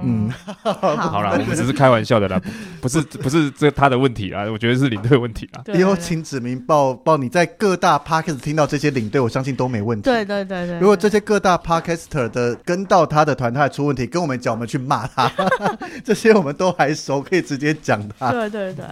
[0.07, 0.31] 嗯，
[0.63, 2.41] 好了，我们只是开玩笑的啦，
[2.81, 5.63] 不是不是这他的问题啊，我觉得是领队问题啊。
[5.75, 10.05] 以后请指名报报你在各大 Podcast 听到这些领队，我相信都没问题。
[10.05, 15.31] 对对对对，如果这些各大 Podcaster 的跟到他的团，他还出问题，跟我们讲，我们去骂他，
[16.05, 18.31] 这些我们都还熟，可以直接讲他。
[18.31, 18.85] 对对对。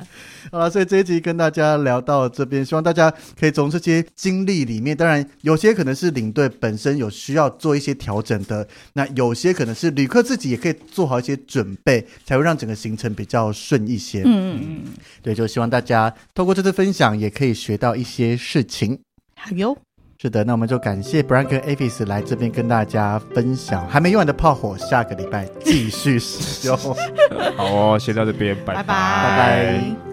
[0.52, 14.22] 好了，所以这一集跟大家聊到这边，希望大家可以从这些经历里面，当然有些可能是领队本身有需要做一些调整的，那有些可能是旅客自己也可以做好一些准备，才会让整个行程比较顺一些。
[14.22, 14.82] 嗯嗯嗯，
[15.22, 18.98] 对，就希望大家透过这次分享，也可以学到一些事情。
[19.36, 19.76] 好哟。
[20.16, 26.76] 是的，那我们就感谢 Brian 跟 Avis 来这边跟大家分享还没用完的炮火，下个礼拜继续使用。
[27.56, 30.03] 好哦，先到这边，拜拜拜拜。